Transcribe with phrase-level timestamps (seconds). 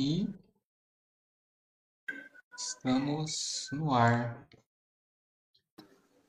[0.00, 0.32] E
[2.56, 4.46] estamos no ar.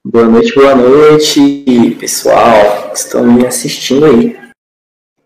[0.03, 4.33] Boa noite, boa noite, pessoal que estão me assistindo aí.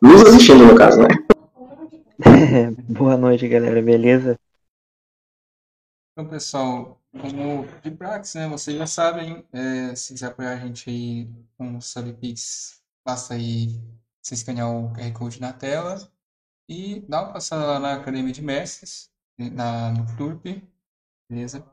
[0.01, 1.07] Nos assistindo, no caso, né?
[2.89, 4.37] boa noite, galera, beleza?
[6.11, 8.49] Então, pessoal, como de praxe, né?
[8.49, 13.69] Vocês já sabem, é, se quiser apoiar a gente aí com o Subpix, basta aí
[14.21, 16.11] você escanear o QR Code na tela
[16.73, 20.45] e dá uma passada lá na Academia de Mestres, na, no Turp,
[21.29, 21.65] beleza?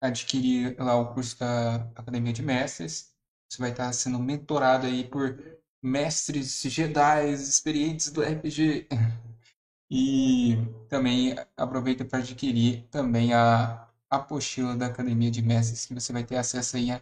[0.00, 3.12] Adquirir lá o curso da Academia de Mestres.
[3.48, 5.36] Você vai estar sendo mentorado aí por
[5.82, 8.88] mestres Jedi experientes do RPG.
[9.90, 10.56] E
[10.88, 16.36] também aproveita para adquirir também a apostila da Academia de Mestres, que você vai ter
[16.36, 17.00] acesso aí a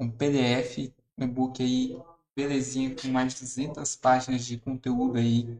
[0.00, 2.00] um PDF, um e-book aí,
[2.34, 5.58] belezinha, com mais de 200 páginas de conteúdo aí,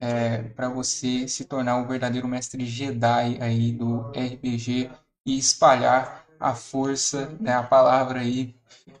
[0.00, 4.90] é, para você se tornar um verdadeiro mestre Jedi aí do RPG
[5.26, 8.54] e espalhar a força, né, a palavra aí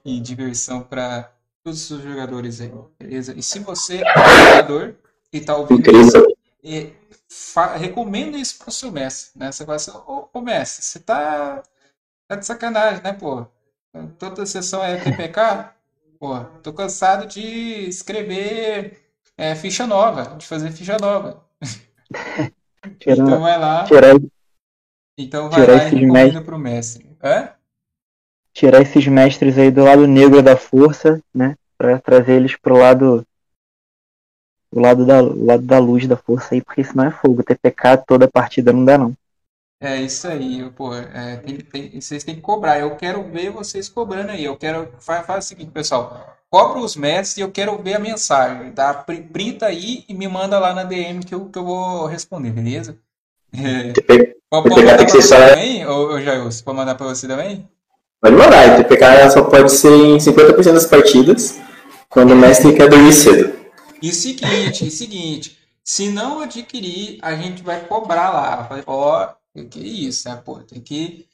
[0.04, 1.32] e diversão para
[1.64, 3.34] todos os jogadores aí, beleza?
[3.34, 4.96] E se você é um jogador
[5.32, 5.90] e está ouvindo
[6.62, 6.92] e
[7.78, 9.50] recomenda isso pro seu mestre, né?
[9.50, 11.62] Você vai assim, ô, ô mestre, você tá,
[12.28, 13.46] tá de sacanagem, né, pô?
[14.18, 15.74] Toda sessão é TPK?
[16.18, 19.09] Pô, tô cansado de escrever
[19.40, 21.42] é, ficha nova, de fazer ficha nova.
[22.98, 23.84] Tirar, então vai lá.
[23.84, 24.16] Tirar,
[25.16, 27.16] então vai lá e recomenda pro mestre.
[27.22, 27.50] Hã?
[28.52, 31.56] Tirar esses mestres aí do lado negro da força, né?
[31.78, 33.26] Pra trazer eles pro lado
[34.72, 37.42] o lado da, o lado da luz da força aí, porque senão é fogo.
[37.42, 39.14] TPK toda a partida não dá, não.
[39.80, 40.94] É isso aí, pô.
[40.94, 42.78] É, tem, tem, vocês têm que cobrar.
[42.78, 44.44] Eu quero ver vocês cobrando aí.
[44.44, 44.92] Eu quero.
[45.00, 46.36] Faz, faz o seguinte, pessoal.
[46.50, 48.72] Cobra os mestres e eu quero ver a mensagem.
[48.72, 48.92] Tá?
[49.32, 52.96] Printa aí e me manda lá na DM que eu, que eu vou responder, beleza?
[53.56, 53.92] É.
[54.50, 56.64] Pode mandar pra você também, ou, Jailson?
[56.64, 57.68] Pode mandar pra você também?
[58.20, 58.76] Pode mandar.
[58.76, 61.60] TPK só pode ser em 50% das partidas
[62.08, 63.58] quando o mestre quer dormir cedo.
[64.02, 68.68] E o seguinte, o seguinte, se não adquirir, a gente vai cobrar lá.
[68.86, 70.40] Ó, oh, que isso, né?
[70.44, 71.26] Pô, tem que,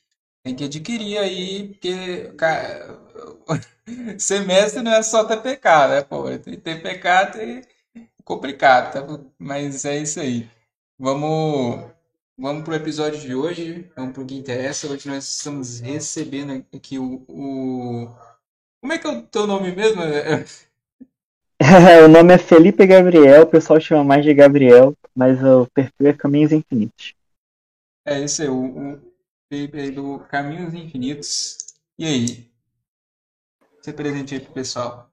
[0.47, 3.01] tem que adquirir aí, porque cara,
[4.17, 6.03] semestre não é só TPK, né?
[6.03, 7.63] Pô, tem TPK, tem
[8.23, 9.25] complicado, tá?
[9.37, 10.49] Mas é isso aí.
[10.97, 11.91] Vamos,
[12.39, 14.87] vamos pro episódio de hoje, vamos pro que interessa.
[14.87, 18.09] Hoje nós estamos recebendo aqui o, o...
[18.81, 20.01] Como é que é o teu nome mesmo?
[22.05, 26.13] o nome é Felipe Gabriel, o pessoal chama mais de Gabriel, mas o perfil é
[26.13, 27.15] Caminhos Infinitos.
[28.07, 29.01] É, esse é o,
[29.49, 31.57] aí do Caminhos Infinitos.
[31.97, 32.51] E aí?
[33.81, 35.09] Se presente aí pro pessoal.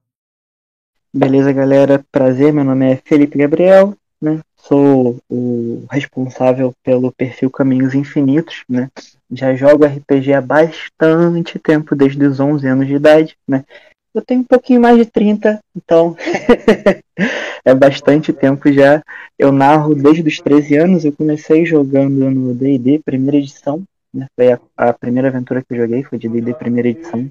[1.12, 2.04] Beleza, galera.
[2.10, 4.40] Prazer, meu nome é Felipe Gabriel, né?
[4.56, 8.90] Sou o responsável pelo perfil Caminhos Infinitos, né?
[9.30, 13.64] Já jogo RPG há bastante tempo, desde os 11 anos de idade, né?
[14.12, 16.16] Eu tenho um pouquinho mais de 30, então
[17.64, 19.00] é bastante tempo já.
[19.38, 23.84] Eu narro desde os 13 anos, eu comecei jogando no D&D primeira edição,
[24.14, 24.26] né?
[24.36, 27.30] Foi a, a, primeira aventura que eu joguei, foi de D&D primeira edição.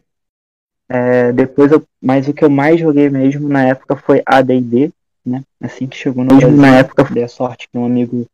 [0.90, 4.92] É, depois, eu, mas o que eu mais joguei mesmo na época foi AD&D,
[5.26, 5.44] né?
[5.62, 8.28] Assim que chegou no Brasil, na época, dei a sorte que um amigo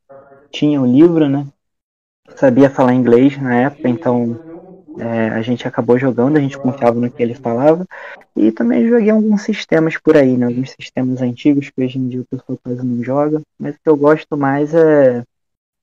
[0.52, 1.46] tinha o livro, né?
[2.36, 4.40] Sabia falar inglês na época, então
[5.00, 7.86] é, a gente acabou jogando, a gente confiava no que ele falava.
[8.36, 10.48] E também joguei alguns sistemas por aí, né?
[10.48, 13.42] Alguns sistemas antigos que hoje em dia o pessoal quase não joga.
[13.58, 15.24] Mas o que eu gosto mais é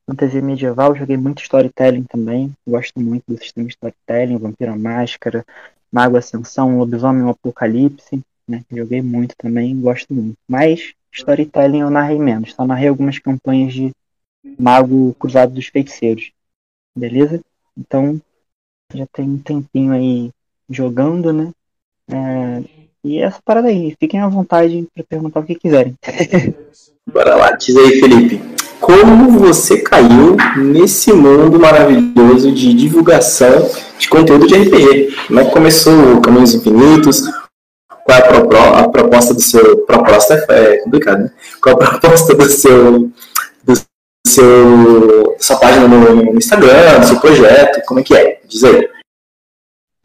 [0.06, 0.94] fantasia medieval.
[0.94, 2.54] Joguei muito storytelling também.
[2.66, 5.44] Gosto muito do sistema storytelling, Vampiro Máscara,
[5.90, 8.20] Mago Ascensão, Lobisomem Apocalipse.
[8.48, 8.64] Né?
[8.70, 10.36] Joguei muito também, gosto muito.
[10.48, 12.54] Mas storytelling eu narrei menos.
[12.54, 13.90] Só narrei algumas campanhas de
[14.58, 16.30] Mago Cruzado dos Feiticeiros.
[16.96, 17.40] Beleza?
[17.76, 18.20] Então,
[18.94, 20.30] já tem um tempinho aí
[20.70, 21.52] jogando, né?
[22.08, 22.62] É,
[23.04, 25.94] e essa parada aí, fiquem à vontade para perguntar o que quiserem.
[27.12, 28.55] Bora lá, diz aí, Felipe.
[28.80, 33.68] Como você caiu nesse mundo maravilhoso de divulgação
[33.98, 35.16] de conteúdo de RPG?
[35.26, 37.22] Como é que começou o Caminhos Infinitos?
[38.04, 39.78] Qual é a, proposta do seu.
[39.78, 41.30] Proposta é, é complicado, né?
[41.60, 43.10] Qual a proposta do seu.
[43.64, 43.74] Do
[44.26, 47.84] seu sua página no Instagram, do seu projeto?
[47.86, 48.40] Como é que é?
[48.46, 48.88] Diz aí.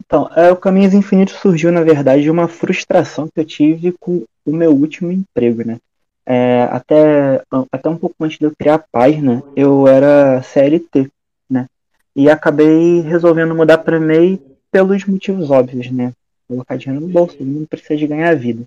[0.04, 4.24] Então, é, o Caminhos Infinitos surgiu, na verdade, de uma frustração que eu tive com
[4.44, 5.78] o meu último emprego, né?
[6.24, 11.10] É, até, até um pouco antes de eu criar a página, eu era CLT,
[11.50, 11.66] né?
[12.14, 14.40] E acabei resolvendo mudar para MEI
[14.70, 16.12] pelos motivos óbvios, né?
[16.46, 18.64] Colocar dinheiro no bolso, mundo precisa de ganhar vida.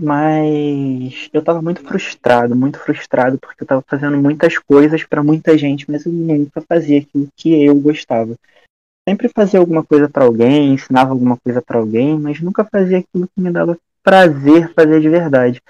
[0.00, 5.58] mas eu tava muito frustrado, muito frustrado, porque eu tava fazendo muitas coisas para muita
[5.58, 8.34] gente, mas eu nunca fazia aquilo que eu gostava.
[9.06, 13.28] Sempre fazia alguma coisa para alguém, ensinava alguma coisa para alguém, mas nunca fazia aquilo
[13.28, 15.60] que me dava prazer fazer de verdade.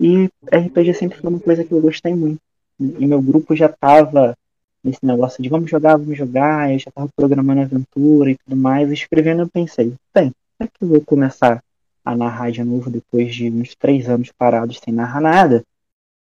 [0.00, 2.40] E RPG sempre foi uma coisa que eu gostei muito.
[2.80, 4.34] E meu grupo já tava
[4.82, 8.90] nesse negócio de vamos jogar, vamos jogar, eu já tava programando aventura e tudo mais,
[8.90, 11.62] escrevendo eu pensei, bem, será que eu vou começar
[12.02, 15.62] a narrar de novo depois de uns três anos parados sem narrar nada?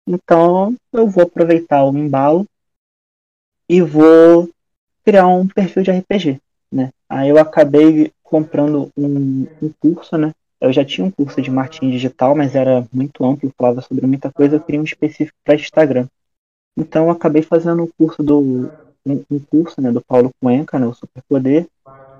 [0.06, 2.46] Então eu vou aproveitar o embalo
[3.68, 4.48] e vou
[5.04, 6.92] criar um perfil de RPG, né?
[7.08, 10.32] Aí eu acabei comprando um, um curso, né?
[10.64, 14.32] Eu já tinha um curso de marketing digital, mas era muito amplo, falava sobre muita
[14.32, 16.06] coisa, eu queria um específico para Instagram.
[16.74, 18.70] Então eu acabei fazendo o um curso do
[19.04, 21.66] um, curso, né, do Paulo Cuenca, né, o Superpoder,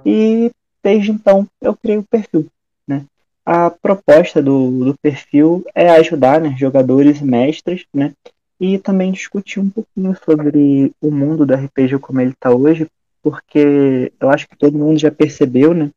[0.05, 0.51] e
[0.83, 2.47] desde então eu criei o perfil,
[2.87, 3.07] né?
[3.47, 8.13] A proposta do, do perfil é ajudar né, jogadores e mestres, né?
[8.61, 12.87] E também discutir um pouquinho sobre o mundo do RPG como ele está hoje,
[13.23, 15.91] porque eu acho que todo mundo já percebeu, né?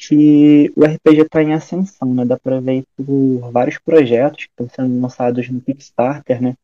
[0.00, 2.24] Que o RPG está em ascensão, né?
[2.24, 6.56] Dá para ver por vários projetos que estão sendo lançados no Kickstarter, né?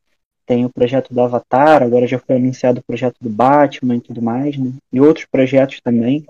[0.45, 4.21] Tem o projeto do Avatar, agora já foi anunciado o projeto do Batman e tudo
[4.21, 4.73] mais, né?
[4.91, 6.25] E outros projetos também.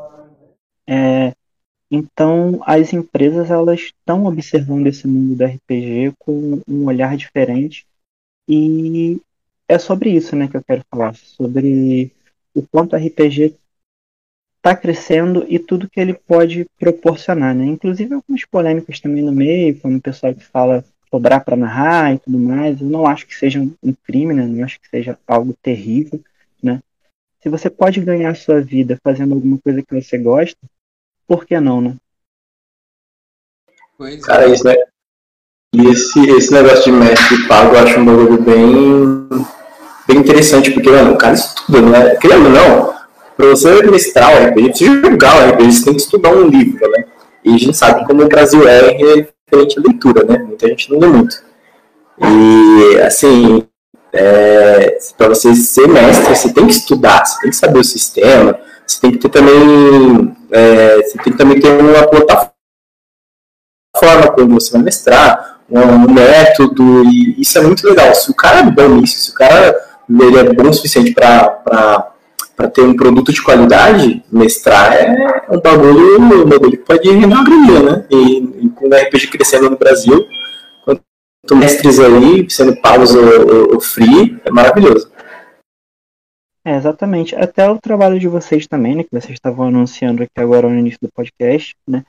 [0.85, 1.33] É,
[1.89, 7.85] então, as empresas elas estão observando esse mundo do RPG com um olhar diferente
[8.49, 9.21] e
[9.67, 12.11] é sobre isso, né, que eu quero falar, sobre
[12.53, 13.55] o quanto o RPG
[14.57, 17.65] está crescendo e tudo que ele pode proporcionar, né?
[17.65, 22.19] Inclusive algumas polêmicas também no meio, como o pessoal que fala cobrar para narrar e
[22.19, 22.81] tudo mais.
[22.81, 24.45] Eu não acho que seja um crime, né?
[24.45, 26.19] Não acho que seja algo terrível,
[26.61, 26.81] né?
[27.41, 30.57] Se você pode ganhar a sua vida fazendo alguma coisa que você gosta,
[31.25, 31.95] por que não, né?
[33.97, 34.53] Pois Cara, é.
[34.53, 34.75] isso, né?
[35.73, 39.27] E esse, esse negócio de mestre pago eu acho um bagulho bem,
[40.07, 42.15] bem interessante, porque, mano, o cara estuda, né?
[42.15, 42.96] Querendo ou não,
[43.37, 46.89] pra você mestrar o RPG, precisa jogar o RPG, você tem que estudar um livro,
[46.91, 47.05] né?
[47.45, 50.39] E a gente sabe como o Brasil é referente à leitura, né?
[50.39, 51.35] Muita gente não lê muito.
[52.19, 53.63] E, assim,
[54.11, 58.59] é, para você ser mestre, você tem que estudar, você tem que saber o sistema,
[58.85, 62.53] você tem que ter também, é, você tem que também ter uma plataforma
[64.33, 68.13] quando você vai mestrar, um, método, e isso é muito legal.
[68.15, 69.75] Se o cara é bom nisso, se o cara
[70.09, 72.11] ele é bom o suficiente para
[72.65, 77.43] ter um produto de qualidade, mestrar é um bagulho, um bagulho que pode render uma
[77.43, 78.07] graninha, né?
[78.09, 80.27] E, e com o RPG crescendo no Brasil,
[80.83, 81.03] quanto
[81.55, 85.11] mestres aí sendo pagos o, o free, é maravilhoso.
[86.65, 87.35] É, exatamente.
[87.35, 90.99] Até o trabalho de vocês também, né, que vocês estavam anunciando aqui agora no início
[91.01, 92.03] do podcast, né,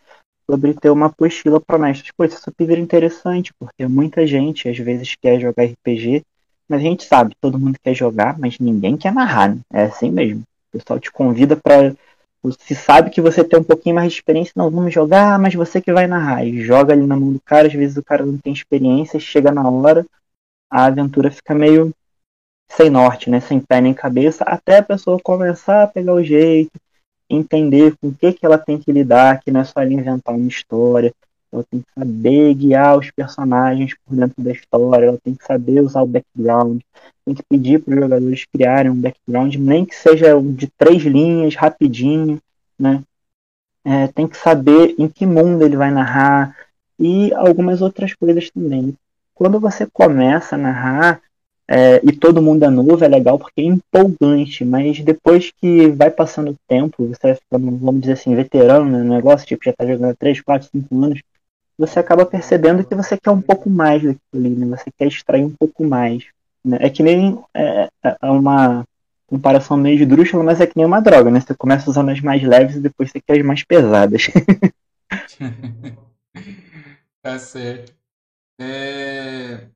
[0.50, 2.10] sobre ter uma apostila para mestres.
[2.16, 6.24] Pô, isso é super interessante, porque muita gente às vezes quer jogar RPG,
[6.68, 9.60] mas a gente sabe, todo mundo quer jogar, mas ninguém quer narrar, né?
[9.72, 10.42] É assim mesmo.
[10.68, 11.94] O pessoal te convida para
[12.42, 15.80] você sabe que você tem um pouquinho mais de experiência, não, vamos jogar, mas você
[15.80, 16.44] que vai narrar.
[16.44, 19.50] E joga ali na mão do cara, às vezes o cara não tem experiência, chega
[19.50, 20.06] na hora,
[20.70, 21.92] a aventura fica meio
[22.70, 23.40] sem norte, né?
[23.40, 26.70] Sem pé nem cabeça, até a pessoa começar a pegar o jeito,
[27.28, 30.34] entender com o que, que ela tem que lidar, que não é só ela inventar
[30.34, 31.12] uma história,
[31.52, 35.80] ela tem que saber guiar os personagens por dentro da história, ela tem que saber
[35.80, 36.80] usar o background,
[37.24, 41.54] tem que pedir para os jogadores criarem um background, nem que seja de três linhas,
[41.54, 42.38] rapidinho,
[42.78, 43.02] né?
[43.84, 46.54] É, tem que saber em que mundo ele vai narrar
[46.98, 48.94] e algumas outras coisas também.
[49.34, 51.22] Quando você começa a narrar,
[51.70, 56.10] é, e todo mundo é novo, é legal porque é empolgante, mas depois que vai
[56.10, 59.86] passando o tempo, você vai ficando, vamos dizer assim, veterano no negócio, tipo, já tá
[59.86, 61.20] jogando 3, 4, 5 anos,
[61.78, 64.76] você acaba percebendo que você quer um pouco mais daquilo ali, né?
[64.76, 66.26] Você quer extrair um pouco mais.
[66.64, 66.78] Né?
[66.80, 68.84] É que nem é, é, é uma
[69.26, 71.40] comparação meio de drúxula, mas é que nem uma droga, né?
[71.40, 74.28] Você começa usando as mais leves e depois você quer as mais pesadas.
[77.22, 77.94] tá certo.
[78.60, 79.68] É...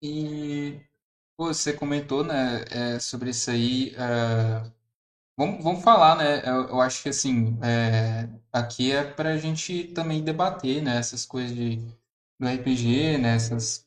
[0.00, 0.78] E
[1.36, 3.92] você comentou, né, é, sobre isso aí.
[3.96, 4.70] é,
[5.36, 6.40] vamos, vamos falar, né?
[6.48, 11.26] Eu, eu acho que assim, é, aqui é para a gente também debater, né, essas
[11.26, 11.76] coisas de,
[12.38, 13.86] do RPG, né, essas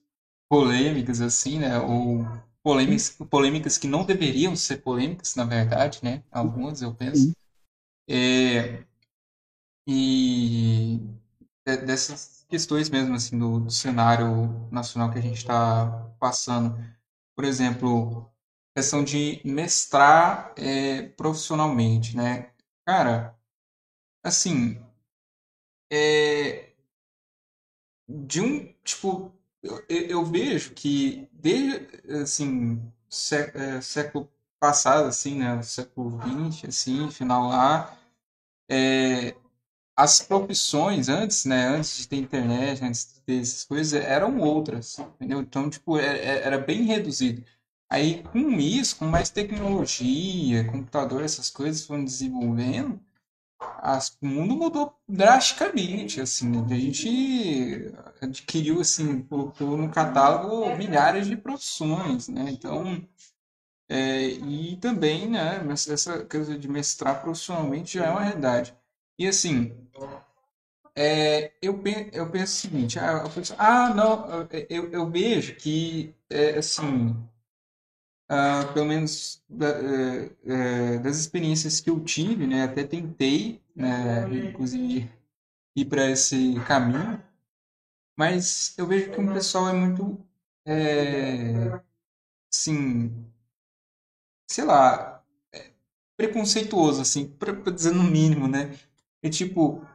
[0.49, 2.25] polêmicas assim, né, ou
[2.63, 6.23] polêmicas, polêmicas que não deveriam ser polêmicas, na verdade, né?
[6.31, 7.33] Algumas eu penso.
[8.09, 8.83] É,
[9.87, 10.99] e
[11.65, 15.87] dessas questões mesmo assim do, do cenário nacional que a gente está
[16.19, 16.77] passando.
[17.35, 18.29] Por exemplo,
[18.77, 22.51] questão de mestrar é, profissionalmente, né?
[22.85, 23.35] Cara,
[24.23, 24.79] assim,
[25.91, 26.73] é,
[28.07, 31.87] de um, tipo, eu, eu vejo que desde,
[32.21, 32.79] assim,
[33.09, 37.97] sé, é, século passado, assim, né, século XX, assim, final lá,
[38.69, 39.35] é,
[39.97, 44.99] as profissões antes, né, antes de ter internet, antes de ter essas coisas, eram outras,
[44.99, 45.41] entendeu?
[45.41, 47.43] Então, tipo, é, é, era bem reduzido.
[47.89, 52.99] Aí, com isso, com mais tecnologia, computador, essas coisas foram desenvolvendo,
[53.59, 56.75] as, o mundo mudou drasticamente, assim, né?
[56.75, 62.49] a gente adquiriu, assim, colocou no catálogo milhares de profissões, né?
[62.51, 63.07] Então,
[63.89, 68.75] é, e também, né, essa coisa de mestrar profissionalmente já é uma realidade.
[69.17, 69.75] E assim,
[70.95, 73.23] é, eu, eu penso o seguinte, ah,
[73.57, 77.15] ah não, eu, eu vejo que, é, assim,
[78.29, 85.09] uh, pelo menos da, uh, das experiências que eu tive, né, até tentei, né, inclusive
[85.75, 87.21] ir para esse caminho,
[88.17, 90.17] mas eu vejo que o pessoal é muito,
[90.65, 91.79] é,
[92.51, 93.13] assim,
[94.49, 95.71] sei lá, é,
[96.17, 98.75] preconceituoso, assim, para dizer no mínimo, né?
[99.21, 99.85] E tipo,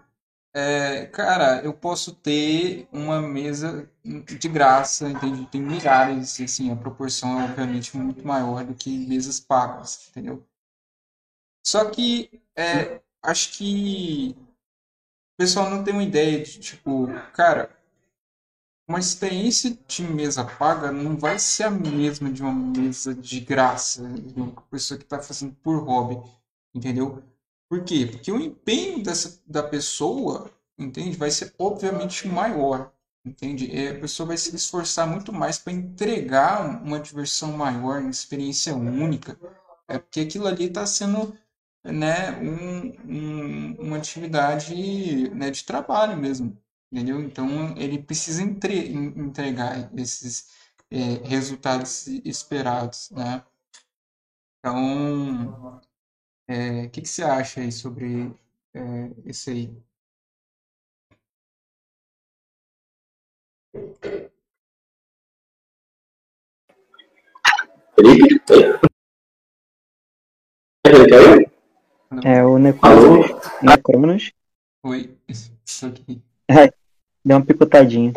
[0.55, 5.47] é, cara, eu posso ter uma mesa de graça, entende?
[5.47, 10.45] Tem milhares, assim, a proporção é obviamente muito maior do que mesas pagas, entendeu?
[11.67, 14.37] Só que é, acho que
[15.35, 17.71] o pessoal não tem uma ideia de, tipo, cara,
[18.89, 24.07] uma experiência de mesa paga não vai ser a mesma de uma mesa de graça,
[24.09, 26.23] de uma pessoa que está fazendo por hobby,
[26.75, 27.23] entendeu?
[27.73, 28.05] Por quê?
[28.05, 32.93] Porque o empenho dessa, da pessoa, entende, vai ser obviamente maior,
[33.25, 33.65] entende?
[33.65, 38.75] E a pessoa vai se esforçar muito mais para entregar uma diversão maior, uma experiência
[38.75, 39.39] única,
[39.89, 41.35] é porque aquilo ali está sendo
[41.83, 46.55] né, um, um, uma atividade né, de trabalho mesmo,
[46.93, 47.23] entendeu?
[47.23, 50.49] Então ele precisa entre, entregar esses
[50.91, 53.43] é, resultados esperados, né?
[54.59, 55.81] Então,
[56.53, 58.31] o é, que, que você acha aí sobre
[58.75, 59.75] é, isso aí?
[67.97, 68.53] Felipe?
[72.23, 73.27] É o Necronos.
[73.63, 74.33] Necronos.
[74.85, 76.23] Oi, isso aqui.
[76.51, 76.71] É,
[77.25, 78.13] Deu uma picotadinha.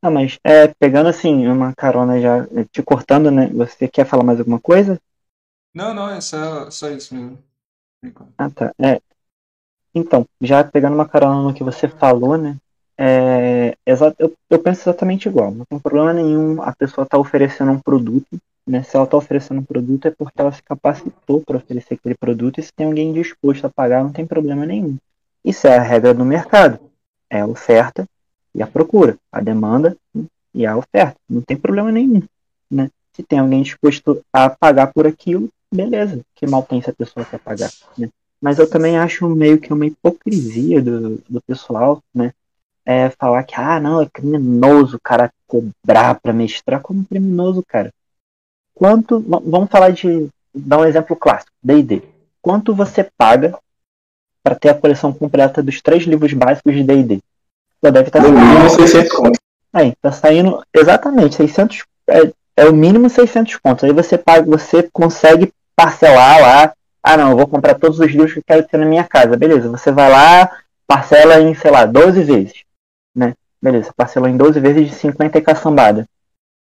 [0.00, 3.48] Ah, mas é, pegando assim, uma carona já, te cortando, né?
[3.48, 5.00] Você quer falar mais alguma coisa?
[5.74, 7.38] Não, não, é só, só isso mesmo.
[8.38, 8.72] Ah, tá.
[8.78, 9.00] É.
[9.94, 12.56] Então, já pegando uma carona no que você falou, né?
[12.96, 13.96] É, eu,
[14.50, 15.50] eu penso exatamente igual.
[15.50, 18.38] Não tem problema nenhum a pessoa estar tá oferecendo um produto.
[18.66, 18.82] Né?
[18.82, 22.60] Se ela está oferecendo um produto é porque ela se capacitou para oferecer aquele produto.
[22.60, 24.96] E se tem alguém disposto a pagar, não tem problema nenhum.
[25.44, 26.78] Isso é a regra do mercado
[27.34, 28.08] é a oferta
[28.54, 29.96] e a procura, a demanda
[30.54, 31.16] e a oferta.
[31.28, 32.22] Não tem problema nenhum.
[32.70, 32.90] Né?
[33.12, 36.20] Se tem alguém disposto a pagar por aquilo, beleza.
[36.34, 37.70] Que mal tem se a pessoa quer pagar.
[37.98, 38.08] Né?
[38.40, 42.32] Mas eu também acho meio que uma hipocrisia do, do pessoal, né?
[42.86, 47.90] É falar que, ah, não, é criminoso o cara cobrar para mestrar como criminoso, cara.
[48.74, 52.02] Quanto, vamos falar de, dar um exemplo clássico, D&D.
[52.42, 53.58] Quanto você paga
[54.42, 57.20] para ter a coleção completa dos três livros básicos de D&D.
[57.82, 59.40] Já deve estar tá no mínimo 600 contos.
[59.72, 63.84] Aí, tá saindo exatamente 600 é, é, o mínimo 600 contos.
[63.84, 66.72] Aí você paga, você consegue parcelar lá.
[67.02, 69.36] Ah, não, eu vou comprar todos os livros que eu quero ter na minha casa.
[69.36, 70.50] Beleza, você vai lá,
[70.86, 72.64] parcela em, sei lá, 12 vezes,
[73.14, 73.34] né?
[73.60, 76.06] Beleza, parcelou em 12 vezes de 50 e caçambada.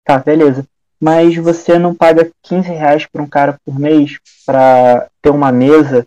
[0.04, 0.66] Tá, beleza.
[1.00, 6.06] Mas você não paga 15 reais para um cara por mês para ter uma mesa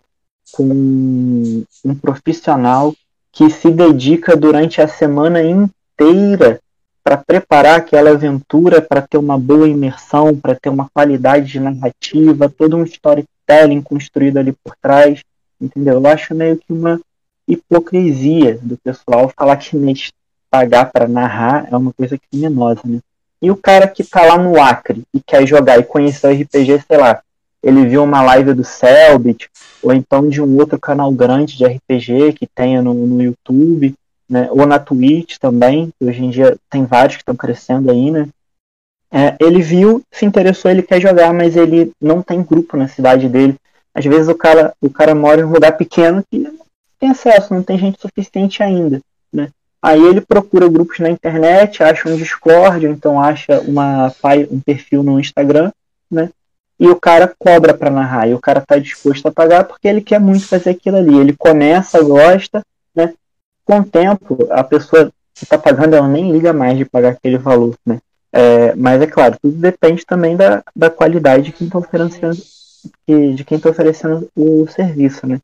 [0.52, 2.94] com um profissional
[3.30, 6.60] que se dedica durante a semana inteira
[7.08, 12.50] para preparar aquela aventura, para ter uma boa imersão, para ter uma qualidade de narrativa,
[12.50, 15.22] todo um storytelling construído ali por trás,
[15.58, 15.94] entendeu?
[15.94, 17.00] Eu acho meio que uma
[17.46, 19.74] hipocrisia do pessoal falar que
[20.50, 22.98] pagar para narrar é uma coisa criminosa, né?
[23.40, 26.84] E o cara que tá lá no Acre e quer jogar e conhecer o RPG,
[26.86, 27.22] sei lá,
[27.62, 29.48] ele viu uma live do Selbit,
[29.82, 33.94] ou então de um outro canal grande de RPG que tenha no, no YouTube,
[34.28, 38.28] né, ou na Twitch também, hoje em dia tem vários que estão crescendo aí, né?
[39.10, 43.28] É, ele viu, se interessou, ele quer jogar, mas ele não tem grupo na cidade
[43.28, 43.56] dele.
[43.94, 46.52] Às vezes o cara, o cara mora em um lugar pequeno que não
[46.98, 49.00] tem acesso, não tem gente suficiente ainda,
[49.32, 49.48] né?
[49.80, 54.12] Aí ele procura grupos na internet, acha um Discord, ou então acha uma,
[54.50, 55.72] um perfil no Instagram,
[56.10, 56.30] né?
[56.78, 60.00] e o cara cobra para narrar, e o cara está disposto a pagar porque ele
[60.00, 61.16] quer muito fazer aquilo ali.
[61.18, 62.62] Ele começa, gosta?
[63.68, 67.36] Com o tempo, a pessoa se tá pagando, ela nem liga mais de pagar aquele
[67.36, 67.98] valor, né?
[68.32, 72.38] É, mas é claro, tudo depende também da, da qualidade de quem está oferecendo,
[73.06, 75.38] de quem tá oferecendo o serviço, né?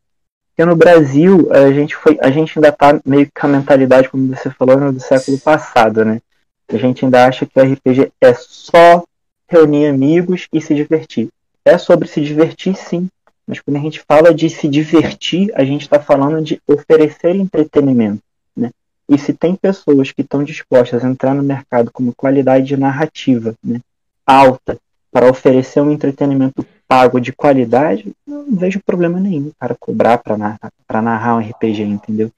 [0.48, 4.08] Porque no Brasil a gente foi, a gente ainda tá meio que com a mentalidade,
[4.08, 6.22] como você falou, né, do século passado, né?
[6.68, 9.04] A gente ainda acha que o RPG é só
[9.46, 11.28] reunir amigos e se divertir.
[11.62, 13.06] É sobre se divertir, sim.
[13.46, 18.22] Mas quando a gente fala de se divertir, a gente está falando de oferecer entretenimento.
[18.56, 18.70] Né?
[19.08, 22.76] E se tem pessoas que estão dispostas a entrar no mercado com uma qualidade de
[22.76, 23.80] narrativa né,
[24.26, 24.78] alta
[25.12, 30.72] para oferecer um entretenimento pago de qualidade, não vejo problema nenhum para cobrar para narrar,
[31.02, 32.30] narrar um RPG, entendeu?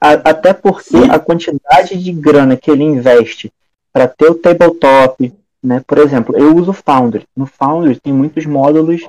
[0.00, 3.52] A, até porque a quantidade de grana que ele investe
[3.92, 5.32] para ter o tabletop,
[5.62, 5.82] né?
[5.86, 7.26] Por exemplo, eu uso o Foundry.
[7.36, 9.02] No Foundry tem muitos módulos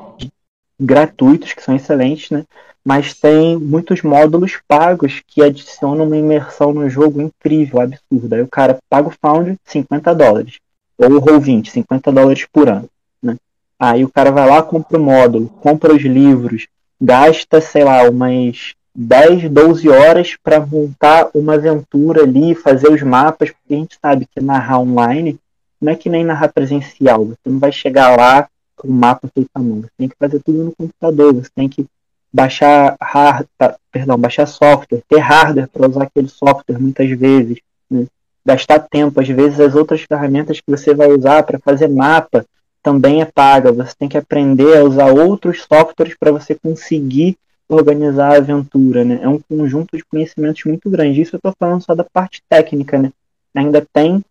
[0.79, 2.43] gratuitos que são excelentes, né?
[2.83, 8.37] Mas tem muitos módulos pagos que adicionam uma imersão no jogo incrível, absurda.
[8.37, 10.55] Aí o cara paga o Foundry 50 dólares.
[10.97, 12.89] Ou o Roll20, 50 dólares por ano.
[13.21, 13.35] Né?
[13.77, 16.67] Aí o cara vai lá, compra o módulo, compra os livros,
[16.99, 23.51] gasta, sei lá, umas 10, 12 horas para montar uma aventura ali, fazer os mapas,
[23.51, 25.39] porque a gente sabe que narrar online
[25.79, 27.25] não é que nem narrar presencial.
[27.25, 28.47] Você não vai chegar lá
[28.79, 29.81] com o mapa feito à mão.
[29.81, 31.33] Você tem que fazer tudo no computador.
[31.33, 31.85] Você tem que
[32.31, 37.59] baixar hard, tá, perdão, baixar software, ter hardware para usar aquele software muitas vezes,
[37.89, 38.07] né?
[38.45, 39.19] gastar tempo.
[39.19, 42.45] Às vezes as outras ferramentas que você vai usar para fazer mapa
[42.81, 43.71] também é paga.
[43.71, 49.19] Você tem que aprender a usar outros softwares para você conseguir organizar a aventura, né?
[49.21, 51.21] É um conjunto de conhecimentos muito grande.
[51.21, 53.11] Isso eu estou falando só da parte técnica, né?
[53.53, 54.23] Ainda tem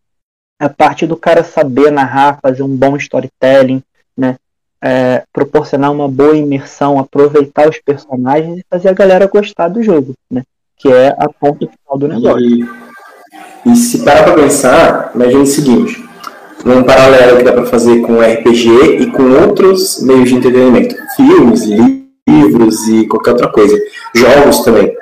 [0.59, 3.83] a parte do cara saber narrar, fazer um bom storytelling,
[4.19, 4.37] né?
[4.83, 10.15] É, proporcionar uma boa imersão, aproveitar os personagens e fazer a galera gostar do jogo,
[10.31, 10.43] né?
[10.77, 12.41] Que é a ponta final do negócio.
[12.41, 12.69] E,
[13.67, 16.05] e se parar para pensar, imagine o seguinte:
[16.65, 21.65] um paralelo que dá para fazer com RPG e com outros meios de entretenimento, filmes,
[21.65, 23.77] livros e qualquer outra coisa,
[24.15, 24.95] jogos também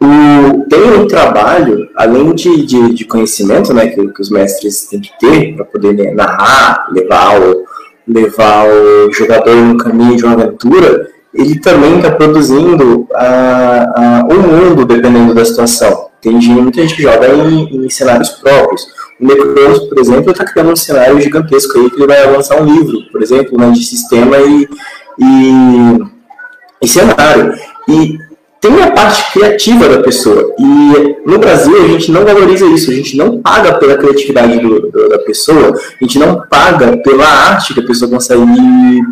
[0.00, 5.00] o, tem um trabalho, além de, de, de conhecimento né, que, que, os mestres têm
[5.00, 7.64] que ter para poder né, narrar, levar o,
[8.08, 14.40] levar o jogador no caminho de uma aventura, ele também está produzindo a, a, um
[14.40, 16.08] mundo dependendo da situação.
[16.20, 18.82] Tem muita gente que joga em, em cenários próprios.
[19.20, 22.64] O Necronos, por exemplo, está criando um cenário gigantesco aí que ele vai lançar um
[22.64, 24.68] livro, por exemplo, né, de sistema e,
[25.18, 25.98] e,
[26.82, 27.54] e cenário.
[27.88, 28.18] E
[28.60, 30.54] tem a parte criativa da pessoa.
[30.58, 34.90] E no Brasil a gente não valoriza isso, a gente não paga pela criatividade do,
[34.90, 38.42] do, da pessoa, a gente não paga pela arte que a pessoa consegue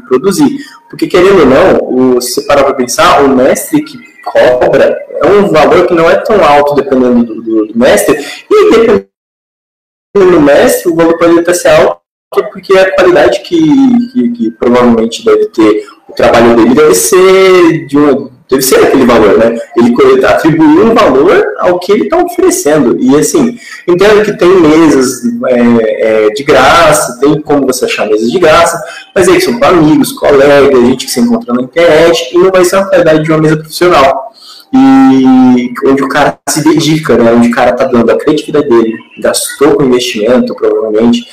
[0.09, 0.59] produzir.
[0.91, 5.49] Porque, querendo ou não, o, se parar para pensar, o mestre que cobra é um
[5.49, 8.19] valor que não é tão alto dependendo do, do, mestre,
[8.51, 9.07] e dependendo
[10.15, 12.01] do mestre, o valor pode até ser alto
[12.53, 13.59] porque a qualidade que,
[14.13, 19.05] que, que provavelmente deve ter o trabalho dele deve ser de uma deve ser aquele
[19.05, 19.59] valor, né?
[19.77, 22.97] Ele atribuir um valor ao que ele está oferecendo.
[23.01, 28.31] E assim, entendo que tem mesas é, é, de graça, tem como você achar mesas
[28.31, 28.81] de graça,
[29.15, 32.65] mas aí são para amigos, colegas, gente que se encontra na internet, e não vai
[32.65, 34.33] ser a qualidade de uma mesa profissional.
[34.73, 37.33] E onde o cara se dedica, né?
[37.33, 41.25] Onde o cara está dando a criatividade dele, gastou com investimento, provavelmente,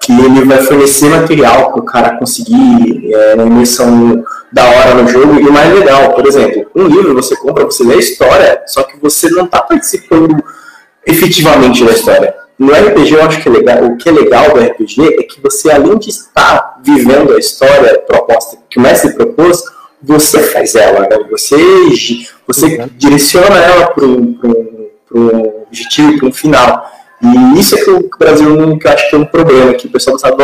[0.00, 5.08] que ele vai fornecer material para o cara conseguir é, uma imersão da hora no
[5.08, 5.40] jogo.
[5.40, 8.82] E o mais legal, por exemplo, um livro você compra, você lê a história, só
[8.82, 10.42] que você não está participando
[11.06, 12.34] efetivamente da história.
[12.58, 15.40] No RPG, eu acho que é legal, o que é legal do RPG é que
[15.42, 19.62] você, além de estar vivendo a história proposta que o mestre propôs,
[20.02, 21.18] você faz ela, né?
[21.30, 21.56] você,
[22.46, 22.88] você uhum.
[22.96, 24.38] direciona ela para um,
[25.14, 26.90] um objetivo, para um final.
[27.22, 29.90] E isso é que o Brasil que eu acho que é um problema, que o
[29.90, 30.36] pessoal não sabe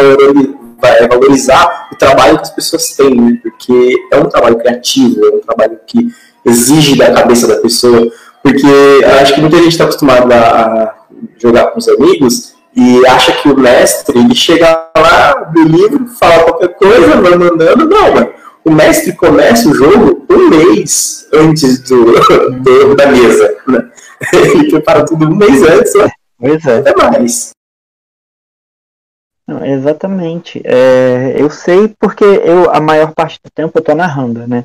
[1.08, 3.38] valorizar o trabalho que as pessoas têm, né?
[3.42, 6.08] porque é um trabalho criativo, é um trabalho que
[6.44, 8.10] exige da cabeça da pessoa,
[8.42, 10.94] porque acho que muita gente está acostumada a
[11.38, 16.44] jogar com os amigos e acha que o mestre, ele chega lá do livro, fala
[16.44, 18.30] qualquer coisa, vai mandando, não, mano.
[18.64, 22.04] O mestre começa o jogo um mês antes do,
[22.62, 23.84] do da mesa, né?
[24.32, 26.08] Ele prepara tudo um mês antes, né?
[26.42, 26.78] Pois é.
[26.78, 27.50] Até mais.
[29.46, 30.60] Não, exatamente.
[30.64, 34.64] É, eu sei porque eu a maior parte do tempo eu tô narrando, né?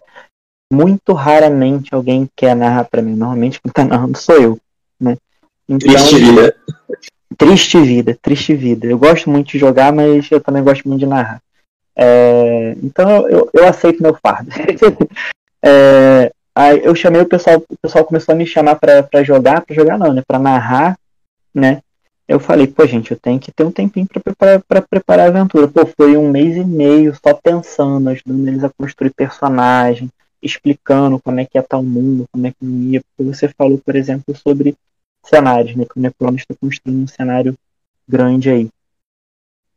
[0.73, 3.15] Muito raramente alguém quer narrar para mim.
[3.15, 4.59] Normalmente quem tá narrando sou eu,
[4.99, 5.17] né?
[5.69, 6.55] Então, triste vida.
[7.37, 8.87] Triste vida, triste vida.
[8.87, 11.39] Eu gosto muito de jogar, mas eu também gosto muito de narrar.
[11.95, 14.49] É, então eu, eu aceito meu fardo.
[15.63, 19.75] é, aí eu chamei o pessoal, o pessoal começou a me chamar para jogar, para
[19.75, 20.23] jogar não, né?
[20.25, 20.97] Para narrar
[21.57, 21.81] né?
[22.27, 25.67] Eu falei, pô, gente, eu tenho que ter um tempinho para preparar, preparar a aventura.
[25.67, 30.09] Pô, foi um mês e meio só pensando, ajudando eles a construir personagem,
[30.41, 33.01] explicando como é que ia estar o mundo, como é que não ia.
[33.01, 34.75] Porque você falou, por exemplo, sobre
[35.25, 35.85] cenários, né?
[35.85, 37.55] Que o Necrolog está construindo um cenário
[38.07, 38.69] grande aí.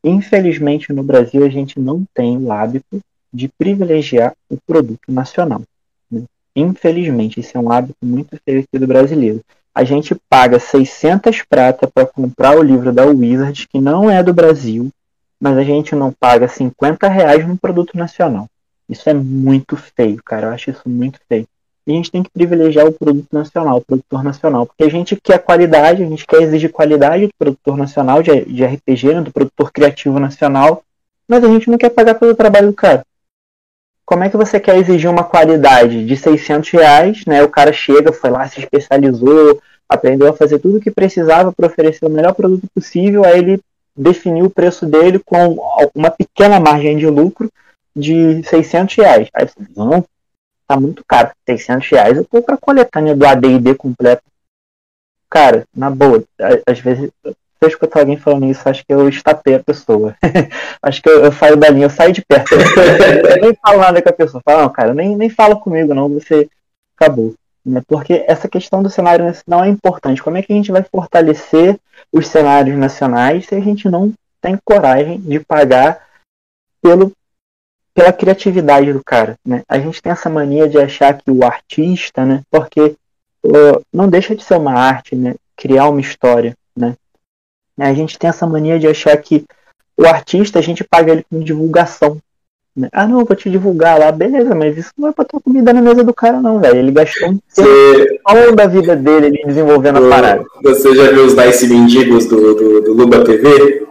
[0.02, 3.00] Infelizmente, no Brasil, a gente não tem o hábito
[3.32, 5.62] de privilegiar o produto nacional.
[6.10, 6.24] Né?
[6.56, 9.40] Infelizmente, isso é um hábito muito feio aqui do brasileiro.
[9.74, 14.34] A gente paga 600 prata para comprar o livro da Wizard, que não é do
[14.34, 14.90] Brasil,
[15.40, 18.46] mas a gente não paga 50 reais no produto nacional.
[18.88, 20.48] Isso é muito feio, cara.
[20.48, 21.46] Eu acho isso muito feio.
[21.86, 25.16] E a gente tem que privilegiar o produto nacional, o produtor nacional, porque a gente
[25.16, 29.32] quer qualidade, a gente quer exigir qualidade do produtor nacional, de, de RPG, né, do
[29.32, 30.82] produtor criativo nacional,
[31.26, 33.02] mas a gente não quer pagar pelo trabalho do cara
[34.10, 37.44] como é que você quer exigir uma qualidade de 600 reais, né?
[37.44, 41.68] O cara chega, foi lá, se especializou, aprendeu a fazer tudo o que precisava para
[41.68, 43.60] oferecer o melhor produto possível, aí ele
[43.96, 45.56] definiu o preço dele com
[45.94, 47.48] uma pequena margem de lucro
[47.94, 49.28] de 600 reais.
[49.32, 50.04] Aí você, não,
[50.66, 54.24] tá muito caro, 600 reais eu tô para coletânea do AD&D completo.
[55.30, 56.24] Cara, na boa,
[56.66, 57.12] às vezes
[57.60, 60.16] se eu escutar alguém falando isso, acho que eu estapei a pessoa.
[60.82, 62.54] acho que eu, eu, saio da linha, eu saio de perto.
[62.54, 64.42] eu nem falo nada com a pessoa.
[64.42, 66.48] Fala, não, cara, nem, nem fala comigo, não, você
[66.96, 67.34] acabou.
[67.62, 67.82] Né?
[67.86, 70.22] Porque essa questão do cenário nacional é importante.
[70.22, 71.78] Como é que a gente vai fortalecer
[72.10, 76.02] os cenários nacionais se a gente não tem coragem de pagar
[76.80, 77.12] pelo,
[77.92, 79.36] pela criatividade do cara?
[79.44, 79.62] Né?
[79.68, 82.40] A gente tem essa mania de achar que o artista, né?
[82.50, 82.96] porque
[83.44, 85.34] uh, não deixa de ser uma arte, né?
[85.54, 86.56] criar uma história.
[86.74, 86.96] Né?
[87.80, 87.88] Né?
[87.88, 89.46] A gente tem essa mania de achar que
[89.96, 92.18] o artista a gente paga ele com divulgação.
[92.76, 92.88] Né?
[92.92, 95.80] Ah, não, vou te divulgar lá, beleza, mas isso não é pra ter comida na
[95.80, 96.78] mesa do cara, não, velho.
[96.78, 100.44] Ele gastou um tempo da vida dele ali desenvolvendo a parada.
[100.62, 103.86] Você já viu os Dice Mendigos do, do, do Luba TV?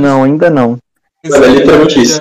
[0.00, 0.76] Não, ainda não.
[1.24, 2.20] Mano, é literalmente isso.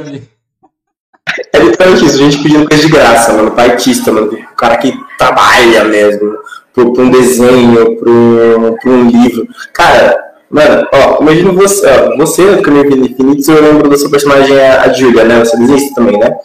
[1.51, 4.31] É literalmente isso, a gente pedindo coisa de graça, mano, pra artista, mano.
[4.31, 6.37] O cara que trabalha mesmo,
[6.71, 9.47] pra um desenho, pra um livro.
[9.73, 14.55] Cara, Mano, ó, imagina você, ó, você no Caminho Infinito, eu lembro da sua personagem,
[14.55, 15.39] a, a Julia, né?
[15.39, 16.37] Você desiste também, né?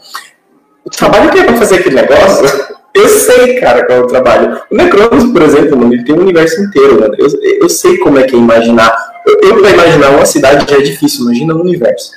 [0.83, 2.47] O trabalho que é pra fazer aquele negócio,
[2.95, 4.63] eu sei, cara, qual é o trabalho.
[4.73, 7.15] O Necronos, por exemplo, mano, ele tem um universo inteiro, mano.
[7.19, 7.27] Eu,
[7.61, 8.97] eu sei como é que é imaginar.
[9.27, 12.13] Eu, eu pra imaginar uma cidade já é difícil, imagina um universo.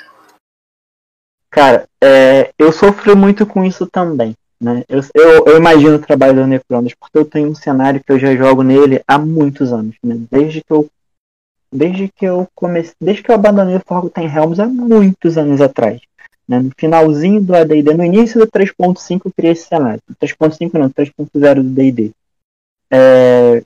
[1.50, 4.34] Cara, é, eu sofro muito com isso também.
[4.62, 4.86] Né?
[4.88, 8.20] Eu, eu, eu, imagino o trabalho do Necronos, porque eu tenho um cenário que eu
[8.20, 9.96] já jogo nele há muitos anos.
[10.02, 10.18] Né?
[10.32, 10.88] Desde que eu
[11.72, 16.02] desde que eu comecei, desde que eu abandonei o Forgotten Realms há muitos anos atrás.
[16.48, 16.60] Né?
[16.60, 20.02] No finalzinho do AD&D, no início do 3.5 eu criei esse cenário.
[20.22, 22.12] 3.5 não, 3.0 do D&D.
[22.92, 23.64] É,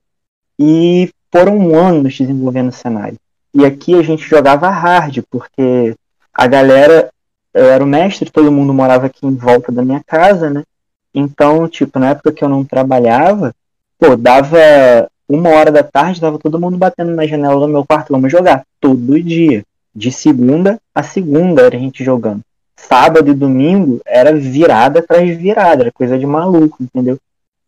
[0.59, 3.17] e foram anos desenvolvendo o cenário.
[3.53, 5.95] E aqui a gente jogava hard, porque
[6.33, 7.09] a galera,
[7.53, 10.63] eu era o mestre, todo mundo morava aqui em volta da minha casa, né?
[11.13, 13.55] Então, tipo, na época que eu não trabalhava,
[13.97, 14.59] pô, dava
[15.27, 18.63] uma hora da tarde, tava todo mundo batendo na janela do meu quarto, vamos jogar.
[18.79, 19.63] Todo dia.
[19.93, 22.41] De segunda a segunda era a gente jogando.
[22.75, 27.17] Sábado e domingo era virada atrás de virada, era coisa de maluco, entendeu?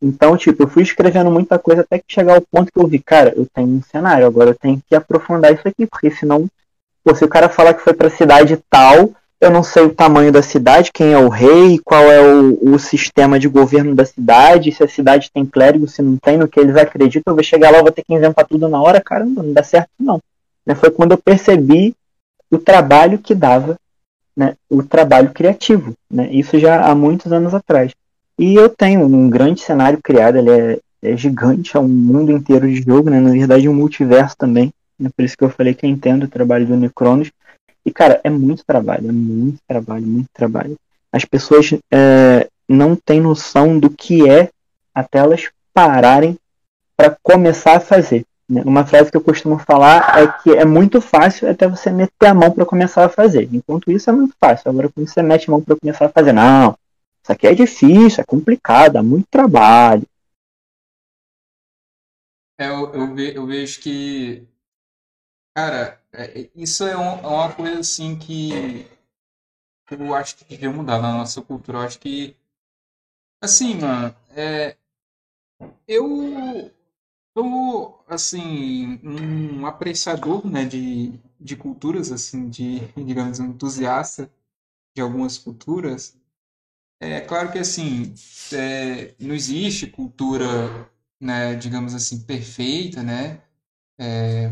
[0.01, 2.99] Então, tipo, eu fui escrevendo muita coisa até que chegar ao ponto que eu vi,
[2.99, 6.47] cara, eu tenho um cenário, agora eu tenho que aprofundar isso aqui, porque senão,
[7.03, 10.31] pô, se o cara falar que foi pra cidade tal, eu não sei o tamanho
[10.31, 14.71] da cidade, quem é o rei, qual é o, o, sistema de governo da cidade,
[14.71, 17.69] se a cidade tem clérigo, se não tem, no que eles acreditam, eu vou chegar
[17.69, 20.19] lá, vou ter que inventar tudo na hora, caramba, não dá certo não.
[20.65, 20.73] Né?
[20.73, 21.95] Foi quando eu percebi
[22.49, 23.77] o trabalho que dava,
[24.35, 24.55] né?
[24.69, 26.29] o trabalho criativo, né?
[26.31, 27.91] isso já há muitos anos atrás.
[28.39, 32.67] E eu tenho um grande cenário criado, ele é, é gigante, é um mundo inteiro
[32.67, 33.19] de jogo, né?
[33.19, 35.11] na verdade um multiverso também, né?
[35.15, 37.29] por isso que eu falei que eu entendo o trabalho do Necronos,
[37.87, 40.75] e, cara, é muito trabalho, é muito trabalho, muito trabalho.
[41.09, 44.49] As pessoas é, não têm noção do que é
[44.93, 46.37] até elas pararem
[46.97, 48.25] para começar a fazer.
[48.49, 48.61] Né?
[48.65, 52.33] Uma frase que eu costumo falar é que é muito fácil até você meter a
[52.33, 53.47] mão para começar a fazer.
[53.53, 54.69] Enquanto isso é muito fácil.
[54.69, 56.77] Agora, quando você mete a mão para começar a fazer, não,
[57.23, 60.03] isso aqui é difícil, é complicado, dá muito trabalho.
[62.59, 64.45] É, eu, eu, ve, eu vejo que
[65.57, 68.85] Cara, é, é, isso é, é uma coisa assim que
[69.89, 71.79] eu acho que devia mudar na nossa cultura.
[71.79, 72.35] Eu acho que,
[73.41, 74.75] assim, mano, é,
[75.87, 76.71] eu
[77.37, 84.31] sou, assim, um apreciador, né, de, de culturas, assim, de, digamos, um entusiasta
[84.95, 86.17] de algumas culturas.
[87.01, 88.13] É claro que, assim,
[88.53, 90.45] é, não existe cultura,
[91.21, 93.41] né, digamos assim, perfeita, né?
[93.99, 94.51] É,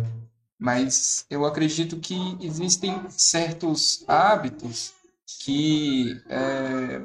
[0.57, 4.93] Mas eu acredito que existem certos hábitos
[5.39, 7.01] que é,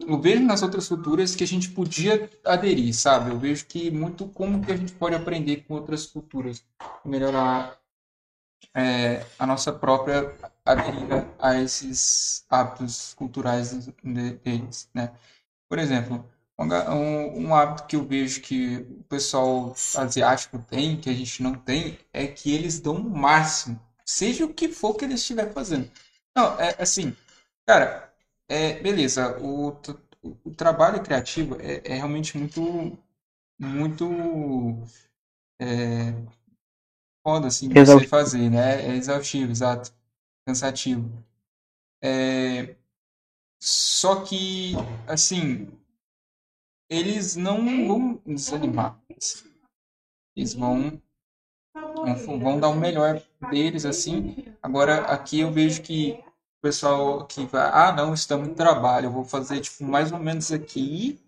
[0.00, 3.30] eu vejo nas outras culturas que a gente podia aderir, sabe?
[3.30, 6.64] Eu vejo que muito como que a gente pode aprender com outras culturas,
[7.04, 7.78] melhorar
[8.74, 10.34] é, a nossa própria
[10.64, 15.12] aderida a esses hábitos culturais deles, né?
[15.68, 16.24] Por exemplo,
[16.62, 21.54] um, um hábito que eu vejo que o pessoal asiático tem, que a gente não
[21.54, 25.90] tem, é que eles dão o máximo, seja o que for que eles estiver fazendo.
[26.36, 27.16] Não, é assim,
[27.66, 28.12] cara,
[28.48, 29.76] é, beleza, o,
[30.44, 32.98] o trabalho criativo é, é realmente muito,
[33.58, 34.84] muito
[35.60, 36.14] é,
[37.22, 38.84] foda, assim, de você fazer, né?
[38.84, 39.92] É exaustivo, exato.
[40.46, 41.10] Cansativo.
[42.02, 42.74] É...
[43.60, 44.72] Só que,
[45.06, 45.68] assim,
[46.92, 48.98] eles não vão desanimar.
[50.36, 51.00] Eles vão,
[51.74, 54.44] vão, vão dar o melhor deles, assim.
[54.62, 59.12] Agora, aqui eu vejo que o pessoal que vai, ah, não, estamos em trabalho, eu
[59.12, 61.18] vou fazer, tipo, mais ou menos aqui,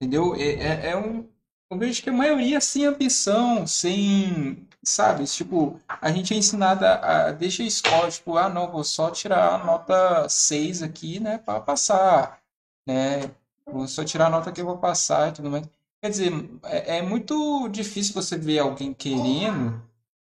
[0.00, 0.34] entendeu?
[0.34, 1.26] É, é, é um...
[1.70, 5.24] Eu vejo que a maioria sem ambição, sem sabe?
[5.24, 9.10] Tipo, a gente é ensinado a, a deixa a escola, tipo, ah, não, vou só
[9.10, 12.40] tirar a nota 6 aqui, né, para passar,
[12.86, 13.30] né?
[13.72, 15.68] Vou só tirar a nota que eu vou passar e tudo mais.
[16.02, 16.32] Quer dizer,
[16.64, 19.82] é, é muito difícil você ver alguém querendo,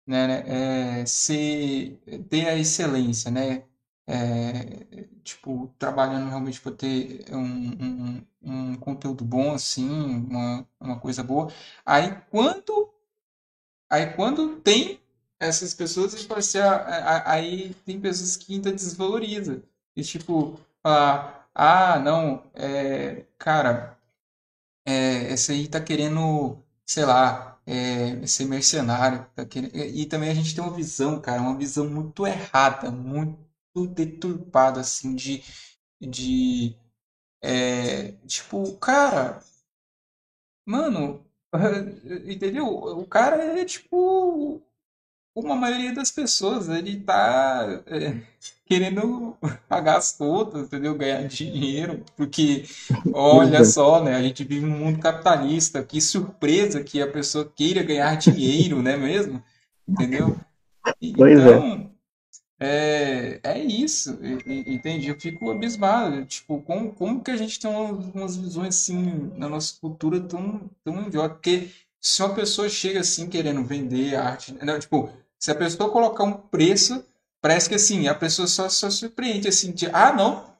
[0.07, 1.05] né, né é,
[2.29, 3.65] ter a excelência, né?
[4.07, 11.23] É, tipo, trabalhando realmente para ter um, um, um conteúdo bom, assim, uma, uma coisa
[11.23, 11.53] boa.
[11.87, 12.91] Aí, quando
[13.91, 15.01] Aí quando tem
[15.39, 16.59] essas pessoas, tipo assim,
[17.25, 19.63] aí tem pessoas que ainda desvalorizam.
[19.97, 23.99] E tipo, falar, ah, não, é, cara,
[24.87, 29.27] é, esse aí tá querendo, sei lá, é, ser mercenário.
[29.35, 29.75] Tá querendo...
[29.77, 33.39] E também a gente tem uma visão, cara, uma visão muito errada, muito
[33.89, 35.43] deturpada, assim, de,
[36.01, 36.77] de
[37.43, 39.41] é, tipo, cara,
[40.67, 41.25] mano,
[42.27, 42.67] Entendeu?
[42.67, 44.63] O cara é tipo
[45.35, 48.21] uma maioria das pessoas, ele tá é,
[48.67, 49.37] querendo
[49.69, 50.95] pagar as contas, entendeu?
[50.95, 52.65] Ganhar dinheiro, porque
[53.13, 54.17] olha só, né?
[54.17, 58.97] A gente vive num mundo capitalista, que surpresa que a pessoa queira ganhar dinheiro, né
[58.97, 59.43] mesmo?
[59.89, 60.37] Entendeu?
[60.87, 60.93] É.
[61.01, 61.91] então,
[62.59, 65.09] é, é isso, entendi.
[65.09, 69.49] Eu fico abismado, tipo, como, como que a gente tem umas, umas visões assim na
[69.49, 71.35] nossa cultura tão, tão idiota?
[71.35, 76.25] Porque se uma pessoa chega assim querendo vender arte, não, tipo, se a pessoa colocar
[76.25, 77.05] um preço,
[77.41, 80.55] parece que assim, a pessoa só, só surpreende assim, de, ah, não,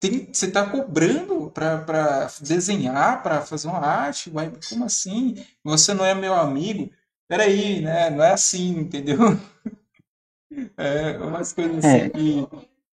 [0.00, 5.36] tem, você está cobrando para desenhar, para fazer uma arte, uai, como assim?
[5.64, 6.90] Você não é meu amigo?
[7.28, 8.10] Peraí, né?
[8.10, 9.18] Não é assim, entendeu?
[10.76, 12.48] É, umas coisas assim É, que,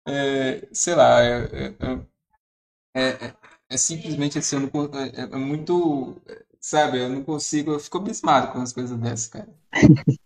[0.07, 1.75] é, sei lá, é,
[2.95, 3.35] é, é,
[3.69, 4.57] é simplesmente assim,
[5.15, 6.21] é, é muito,
[6.67, 9.49] sabe, eu não consigo, eu fico abismado com as coisas dessas, cara.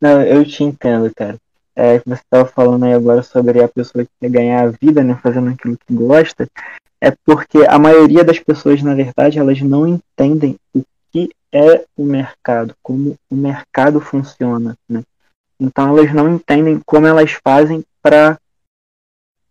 [0.00, 1.38] não, eu te entendo, cara.
[1.76, 5.16] É, você estava falando aí agora sobre a pessoa que quer ganhar a vida, né,
[5.22, 6.48] fazendo aquilo que gosta,
[7.00, 10.82] é porque a maioria das pessoas, na verdade, elas não entendem o
[11.12, 15.04] que é o mercado, como o mercado funciona, né?
[15.58, 18.38] Então elas não entendem como elas fazem para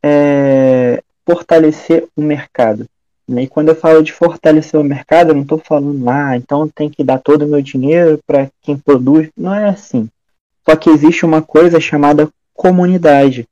[0.03, 2.85] é, fortalecer o mercado.
[3.31, 3.43] Né?
[3.43, 6.89] E quando eu falo de fortalecer o mercado, eu não estou falando, ah, então tem
[6.89, 9.29] que dar todo o meu dinheiro para quem produz.
[9.35, 10.09] Não é assim.
[10.67, 13.47] Só que existe uma coisa chamada comunidade.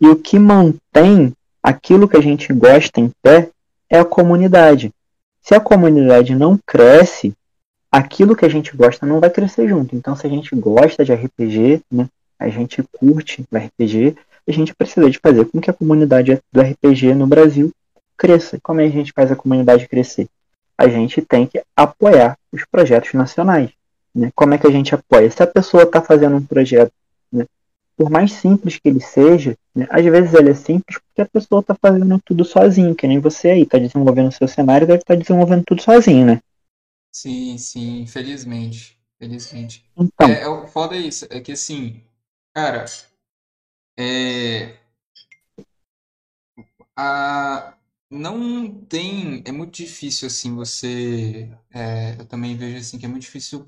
[0.00, 3.50] E o que mantém aquilo que a gente gosta em pé
[3.90, 4.90] é a comunidade.
[5.42, 7.34] Se a comunidade não cresce,
[7.90, 9.94] aquilo que a gente gosta não vai crescer junto.
[9.94, 14.16] Então, se a gente gosta de RPG, né, a gente curte o RPG,
[14.48, 17.72] a gente precisa de fazer com que a comunidade do RPG no Brasil
[18.16, 18.58] cresça.
[18.62, 20.28] Como é que a gente faz a comunidade crescer?
[20.76, 23.70] A gente tem que apoiar os projetos nacionais.
[24.14, 24.30] Né?
[24.34, 25.30] Como é que a gente apoia?
[25.30, 26.92] Se a pessoa está fazendo um projeto,
[27.32, 27.46] né,
[27.96, 31.60] por mais simples que ele seja, né, às vezes ele é simples porque a pessoa
[31.60, 35.14] está fazendo tudo sozinho, que nem você aí, está desenvolvendo o seu cenário, deve estar
[35.14, 36.40] tá desenvolvendo tudo sozinho, né?
[37.12, 38.98] Sim, sim, infelizmente.
[39.20, 39.84] Infelizmente.
[39.96, 42.02] Então, É, é o foda é isso, é que assim,
[42.52, 42.84] cara,
[43.98, 44.74] é,
[46.96, 47.74] a,
[48.10, 53.22] não tem, é muito difícil assim você, é, eu também vejo assim que é muito
[53.22, 53.66] difícil,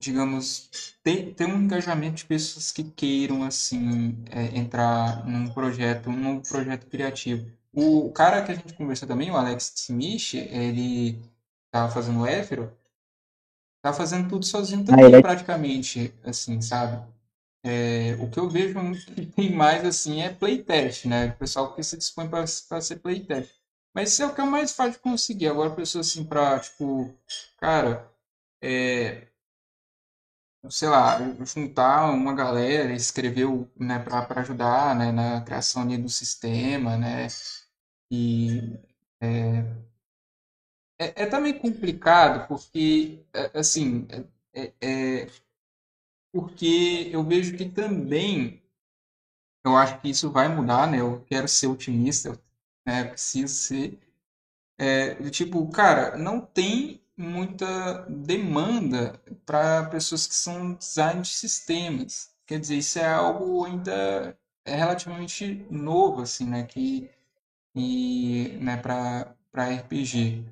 [0.00, 6.40] digamos, ter, ter um engajamento de pessoas que queiram assim é, entrar num projeto, num
[6.40, 7.50] projeto criativo.
[7.72, 11.20] O cara que a gente conversou também, o Alex Smith, ele
[11.68, 12.72] estava fazendo o Éfero,
[13.82, 17.06] tá fazendo tudo sozinho Ah, também, ele é- praticamente, assim, sabe?
[17.62, 18.74] É, o que eu vejo
[19.14, 21.26] que tem mais, assim, é playtest, né?
[21.28, 23.50] O pessoal que se dispõe para ser playtest.
[23.94, 25.48] Mas isso é o que é mais fácil de conseguir.
[25.48, 27.12] Agora, pessoa assim, pra, tipo,
[27.58, 28.10] cara,
[28.62, 29.28] é,
[30.70, 36.08] sei lá, juntar uma galera, escrever, o- né, para ajudar, né, na criação ali do
[36.08, 37.26] sistema, né?
[38.10, 38.78] E
[39.22, 39.64] é,
[40.98, 44.06] é, é também complicado porque, é, assim,
[44.54, 45.26] é, é-
[46.32, 48.62] porque eu vejo que também,
[49.64, 51.00] eu acho que isso vai mudar, né?
[51.00, 52.38] Eu quero ser otimista, eu,
[52.86, 53.98] né, preciso ser.
[54.78, 62.34] É, tipo, cara, não tem muita demanda para pessoas que são design de sistemas.
[62.46, 66.64] Quer dizer, isso é algo ainda é relativamente novo, assim, né?
[66.64, 67.10] Que,
[67.74, 70.44] e, né, para para RPG.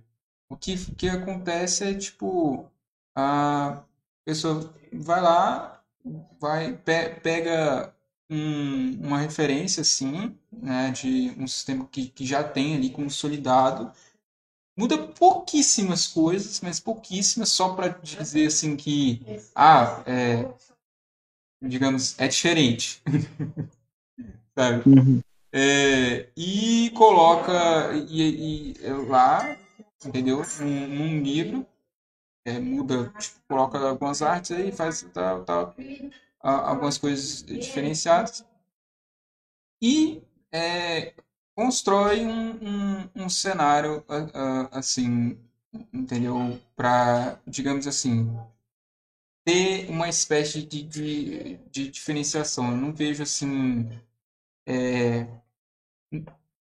[0.49, 2.71] O que, que acontece é, tipo,
[3.15, 3.85] a
[4.29, 5.83] pessoa vai lá,
[6.41, 7.95] vai, pe- pega
[8.31, 13.91] um- uma referência, assim, né, de um sistema que, que já tem ali consolidado,
[14.79, 19.23] muda pouquíssimas coisas, mas pouquíssimas, só para dizer, assim, que,
[19.55, 20.47] ah, é,
[21.63, 23.03] digamos, é diferente,
[24.57, 24.83] sabe?
[24.89, 25.21] Uhum.
[25.53, 27.53] É, e coloca
[28.11, 29.57] e, e- lá,
[30.05, 30.43] entendeu?
[30.61, 31.67] Num, num livro,
[32.45, 35.75] é, muda, tipo, coloca algumas artes aí, faz tal, tal,
[36.43, 38.45] a- algumas coisas diferenciadas
[39.81, 40.23] e
[40.53, 41.15] é,
[41.55, 45.39] constrói um, um, um cenário a- assim,
[45.93, 46.59] entendeu?
[46.77, 48.27] Para, digamos assim,
[49.45, 52.71] ter uma espécie de, de, de diferenciação.
[52.71, 53.89] Eu não vejo assim
[54.67, 55.27] é,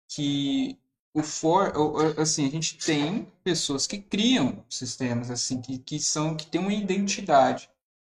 [0.08, 0.78] que
[1.16, 1.74] o for,
[2.20, 6.74] assim, a gente tem pessoas que criam sistemas assim que, que são que têm uma
[6.74, 7.70] identidade,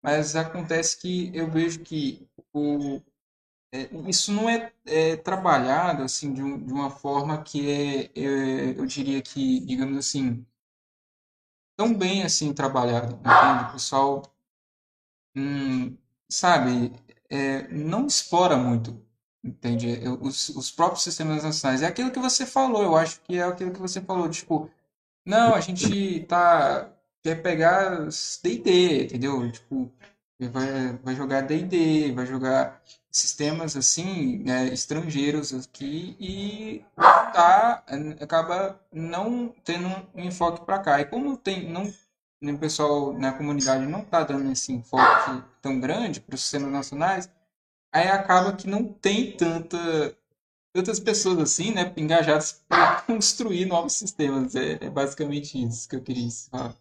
[0.03, 3.01] mas acontece que eu vejo que o,
[3.73, 8.79] é, isso não é, é trabalhado assim de, um- de uma forma que é, é,
[8.79, 10.45] eu diria que, digamos assim,
[11.77, 13.69] tão bem assim trabalhado, entende?
[13.69, 14.21] O pessoal
[15.35, 15.97] hum,
[16.29, 16.91] sabe,
[17.29, 19.01] é, não explora muito,
[19.47, 19.99] entende?
[20.21, 21.81] Os, os próprios sistemas nacionais.
[21.81, 24.69] É aquilo que você falou, eu acho que é aquilo que você falou, tipo,
[25.25, 26.89] não, a gente tá,
[27.23, 28.07] quer pegar
[28.43, 29.51] D&D, entendeu?
[29.51, 29.91] Tipo,
[30.39, 32.81] vai, vai jogar D&D, vai jogar
[33.11, 37.83] sistemas assim, né, estrangeiros aqui e tá,
[38.21, 41.01] acaba não tendo um enfoque para cá.
[41.01, 41.91] E como tem, não
[42.41, 47.29] o pessoal na comunidade não está dando esse enfoque tão grande para os sistemas nacionais,
[47.97, 50.15] aí acaba que não tem tanta,
[50.73, 54.55] tantas pessoas assim, né, engajadas para construir novos sistemas.
[54.55, 56.75] É, é basicamente isso que eu queria falar.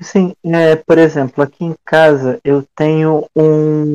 [0.00, 3.92] Sim, é, por exemplo, aqui em casa eu tenho um,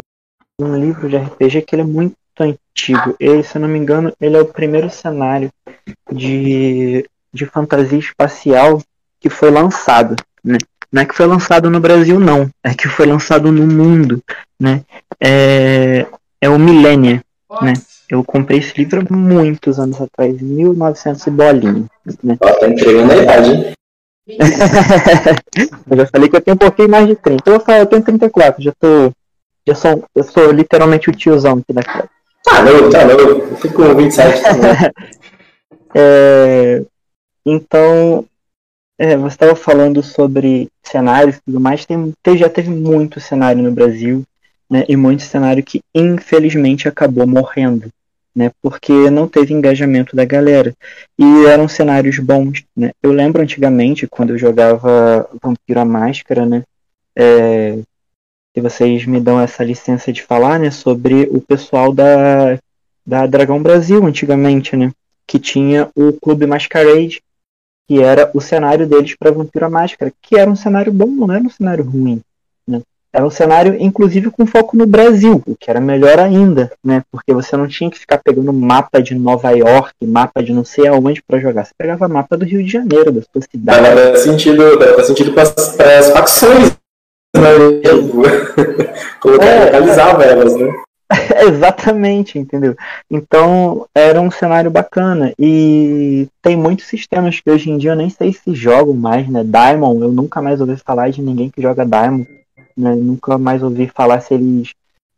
[0.60, 3.16] um livro de RPG que ele é muito antigo.
[3.20, 5.52] Ele, se eu não me engano, ele é o primeiro cenário
[6.10, 8.82] de, de fantasia espacial
[9.20, 10.58] que foi lançado, né?
[10.92, 12.50] Não é que foi lançado no Brasil, não.
[12.64, 14.22] É que foi lançado no mundo,
[14.60, 14.84] né?
[15.20, 16.06] É,
[16.42, 17.22] é o Millennia,
[17.62, 17.74] né?
[18.10, 21.86] Eu comprei esse livro há muitos anos atrás, 1900 e bolinha,
[22.24, 22.38] né?
[22.40, 23.74] Ó, tá entregando a idade, hein?
[25.90, 27.44] eu já falei que eu tenho um pouquinho mais de 30.
[27.46, 29.12] Eu, vou falar, eu tenho 34, já tô.
[29.66, 32.10] Já sou, eu sou literalmente o tiozão aqui da casa.
[32.44, 33.22] Tá novo, tá novo.
[33.22, 34.72] Eu fico com 27 também.
[36.00, 36.84] É,
[37.46, 38.24] então,
[38.98, 41.86] é, você estava falando sobre cenários e tudo mais.
[41.86, 44.24] Tem, te- já teve muito cenário no Brasil,
[44.70, 44.84] né?
[44.88, 47.90] E muito cenário que infelizmente acabou morrendo,
[48.36, 48.52] né?
[48.62, 50.74] Porque não teve engajamento da galera.
[51.18, 52.92] E eram cenários bons, né?
[53.02, 56.64] Eu lembro antigamente, quando eu jogava Vampiro à Máscara, né?
[57.16, 57.78] É,
[58.56, 60.72] se vocês me dão essa licença de falar, né?
[60.72, 62.58] Sobre o pessoal da,
[63.06, 64.92] da Dragão Brasil, antigamente, né?
[65.28, 67.22] Que tinha o Clube Masquerade,
[67.88, 71.34] que era o cenário deles para Vampiro à Máscara, que era um cenário bom, não
[71.34, 72.22] era um cenário ruim.
[72.68, 72.82] Né?
[73.14, 77.02] Era um cenário, inclusive, com foco no Brasil, o que era melhor ainda, né?
[77.10, 80.88] Porque você não tinha que ficar pegando mapa de Nova York, mapa de não sei
[80.88, 81.66] aonde para jogar.
[81.66, 83.82] Você pegava mapa do Rio de Janeiro, da sua cidade.
[83.82, 86.78] Dava sentido, dava sentido para as facções,
[87.36, 87.42] né?
[89.22, 89.66] Colocar, É.
[89.66, 90.74] localizava elas, né?
[91.48, 92.76] Exatamente, entendeu?
[93.10, 95.34] Então era um cenário bacana.
[95.40, 99.44] E tem muitos sistemas que hoje em dia eu nem sei se jogam mais, né?
[99.44, 102.28] Diamond, eu nunca mais ouvi falar de ninguém que joga Diamond.
[102.76, 102.96] Né?
[102.96, 104.72] Nunca mais ouvi falar se eles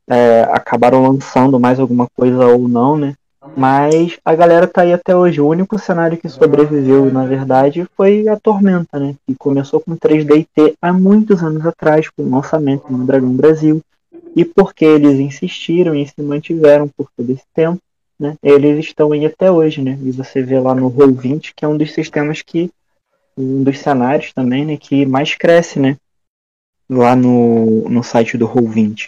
[0.10, 3.16] é, acabaram lançando mais alguma coisa ou não, né?
[3.56, 5.42] Mas a galera tá aí até hoje.
[5.42, 9.16] O único cenário que sobreviveu, na verdade, foi a Tormenta, né?
[9.26, 13.82] Que começou com 3DT há muitos anos atrás, com o lançamento no Dragão Brasil.
[14.36, 17.82] E porque eles insistiram e se mantiveram por todo esse tempo,
[18.20, 18.36] né?
[18.44, 19.98] Eles estão aí até hoje, né?
[20.04, 22.70] E você vê lá no Roll20, que é um dos sistemas que.
[23.38, 24.78] Um dos cenários também, né?
[24.78, 25.98] Que mais cresce, né?
[26.90, 29.08] Lá no, no site do Roll20.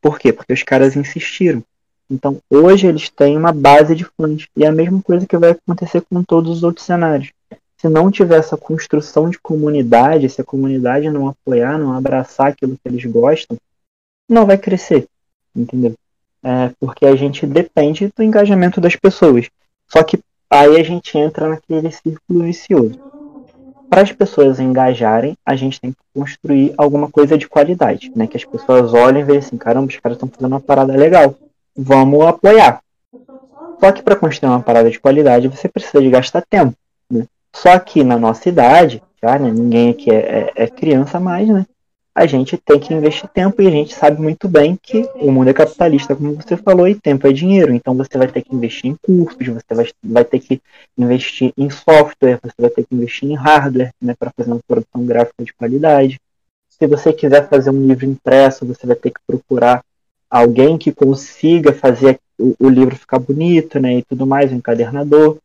[0.00, 0.32] Por quê?
[0.32, 1.62] Porque os caras insistiram.
[2.08, 4.46] Então, hoje eles têm uma base de fãs.
[4.56, 7.32] E é a mesma coisa que vai acontecer com todos os outros cenários.
[7.76, 12.76] Se não tiver essa construção de comunidade, se a comunidade não apoiar, não abraçar aquilo
[12.76, 13.56] que eles gostam,
[14.28, 15.06] não vai crescer.
[15.54, 15.94] Entendeu?
[16.42, 19.48] É porque a gente depende do engajamento das pessoas.
[19.88, 20.18] Só que
[20.50, 23.00] aí a gente entra naquele círculo vicioso.
[23.88, 28.26] Para as pessoas engajarem, a gente tem que construir alguma coisa de qualidade, né?
[28.26, 31.36] Que as pessoas olhem e vejam assim, caramba, os caras estão fazendo uma parada legal
[31.76, 32.80] vamos apoiar.
[33.78, 36.74] Só que para construir uma parada de qualidade você precisa de gastar tempo.
[37.10, 37.26] Né?
[37.54, 41.66] Só que na nossa idade, já, né, ninguém aqui é, é, é, criança mais, né?
[42.16, 45.50] A gente tem que investir tempo e a gente sabe muito bem que o mundo
[45.50, 47.74] é capitalista, como você falou, e tempo é dinheiro.
[47.74, 50.62] Então você vai ter que investir em cursos, você vai, vai ter que
[50.96, 55.04] investir em software, você vai ter que investir em hardware né, para fazer uma produção
[55.04, 56.18] gráfica de qualidade.
[56.70, 59.84] Se você quiser fazer um livro impresso, você vai ter que procurar
[60.30, 65.36] alguém que consiga fazer o, o, livro ficar bonito, né, e tudo mais, um encadernador.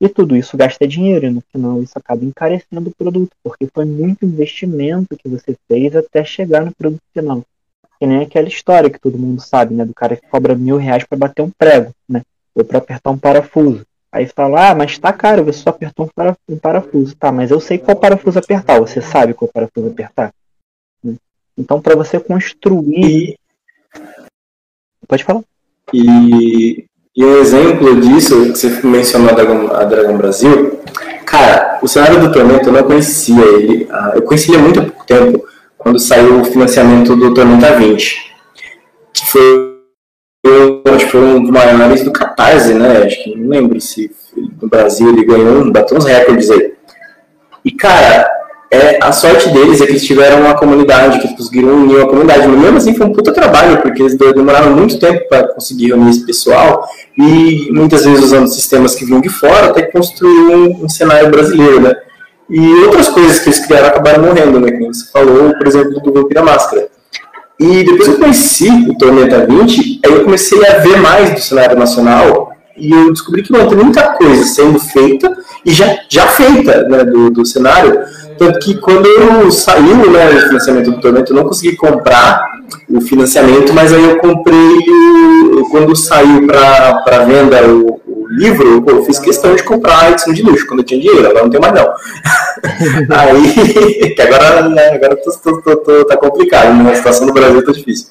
[0.00, 3.84] E tudo isso gasta dinheiro, e no final isso acaba encarecendo o produto, porque foi
[3.84, 7.42] muito investimento que você fez até chegar no produto final.
[7.98, 11.04] Que nem aquela história que todo mundo sabe, né, do cara que cobra mil reais
[11.04, 12.22] para bater um prego, né,
[12.54, 13.84] ou para apertar um parafuso.
[14.10, 16.08] Aí fala, ah, mas tá caro, você só apertou
[16.48, 17.14] um parafuso.
[17.16, 20.32] Tá, mas eu sei qual parafuso apertar, você sabe qual parafuso apertar.
[21.56, 23.36] Então, para você construir
[25.08, 25.42] Pode falar.
[25.94, 26.84] E,
[27.18, 29.30] e um exemplo disso, que você mencionou
[29.74, 30.78] a Dragon, Brasil,
[31.26, 33.88] cara, o cenário do Tormenta eu não conhecia ele.
[33.90, 35.44] Ah, eu conheci ele há muito pouco tempo,
[35.76, 38.32] quando saiu o financiamento do Tormenta 20.
[39.12, 39.80] Que foi,
[40.94, 43.02] acho que foi um dos maiores do Catarse, né?
[43.02, 44.14] Acho que não lembro se
[44.62, 46.72] no Brasil ele ganhou, bateu uns recordes aí.
[47.64, 48.30] E, cara,
[48.70, 52.06] é, a sorte deles é que eles tiveram uma comunidade, que eles conseguiram unir uma
[52.08, 52.46] comunidade.
[52.46, 56.10] Mas mesmo assim foi um puta trabalho, porque eles demoraram muito tempo para conseguir unir
[56.10, 60.88] esse pessoal e muitas vezes usando sistemas que vinham de fora até construir um, um
[60.88, 61.94] cenário brasileiro, né?
[62.50, 64.72] E outras coisas que eles criaram acabaram morrendo, né?
[64.72, 66.88] Como você falou, por exemplo, do Vampira Máscara.
[67.58, 71.40] E depois que eu conheci o Tormenta 20, aí eu comecei a ver mais do
[71.40, 76.28] cenário nacional e eu descobri que não, tem muita coisa sendo feita e já, já
[76.28, 78.00] feita né, do, do cenário
[78.38, 82.42] tanto que quando eu saiu né, o financiamento do Tormento, eu não consegui comprar
[82.88, 84.78] o financiamento, mas aí eu comprei,
[85.70, 90.42] quando saiu para venda o, o livro, eu fiz questão de comprar a edição de
[90.42, 91.88] luxo, quando eu tinha dinheiro, agora não tenho mais não.
[93.10, 97.32] aí, que agora, né, agora tô, tô, tô, tô, tá complicado, né, a situação do
[97.32, 98.08] Brasil tá difícil.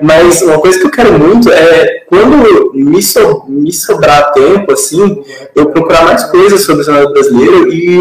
[0.00, 5.22] Mas uma coisa que eu quero muito é, quando me, so, me sobrar tempo, assim,
[5.54, 8.00] eu procurar mais coisas sobre o cenário brasileiro e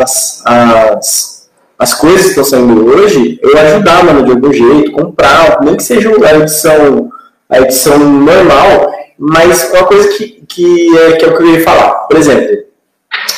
[0.00, 5.60] as, as, as coisas que estão saindo hoje, eu ajudar, mano, de algum jeito, comprar,
[5.62, 7.10] nem que seja a edição,
[7.48, 11.64] a edição normal, mas uma coisa que, que, é, que é o que eu queria
[11.64, 11.90] falar.
[12.06, 12.64] Por exemplo,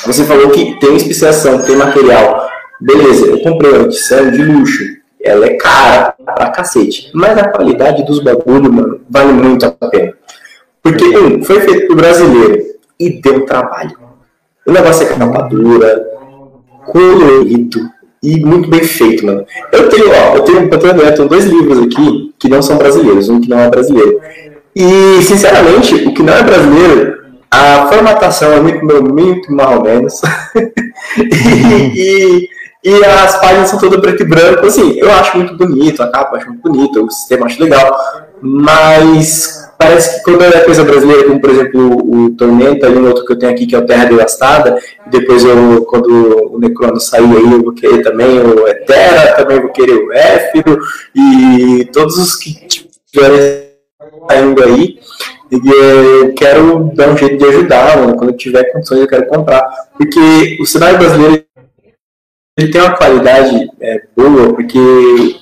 [0.07, 2.49] você falou que tem especiação, tem material.
[2.81, 4.85] Beleza, eu comprei uma edição de luxo.
[5.23, 7.11] Ela é cara pra cacete.
[7.13, 10.13] Mas a qualidade dos bagulho, mano, vale muito a pena.
[10.83, 12.63] Porque, um, foi feito pro brasileiro
[13.01, 13.99] e deu trabalho.
[14.65, 16.07] O negócio é capa dura,
[16.87, 17.81] colorido
[18.23, 19.45] e muito bem feito, mano.
[19.73, 22.79] Eu tenho, ó, eu tenho, eu tenho, eu tenho dois livros aqui que não são
[22.79, 24.21] brasileiros, um que não é brasileiro.
[24.75, 30.21] E, sinceramente, o que não é brasileiro a formatação é muito, muito mais ou menos.
[31.17, 32.49] e,
[32.85, 34.67] e, as páginas são todas preto e branco.
[34.67, 37.97] Assim, eu acho muito bonito, a capa eu acho muito bonita, o sistema acho legal.
[38.41, 43.25] Mas parece que quando é coisa brasileira, como por exemplo o Tormenta e um outro
[43.25, 47.01] que eu tenho aqui que é o Terra Devastada, e depois eu, quando o Necrono
[47.01, 50.79] sair aí, eu vou querer também o Etera, também vou querer o Éfiro,
[51.15, 52.67] e todos os que
[53.13, 53.67] tiverem
[54.29, 54.99] saindo aí.
[55.51, 58.17] E eu quero dar um jeito de ajudar, mano.
[58.17, 59.63] Quando eu tiver condições, eu quero comprar.
[59.97, 61.47] Porque o cenário brasileiro
[62.59, 64.79] ele tem uma qualidade é, boa, porque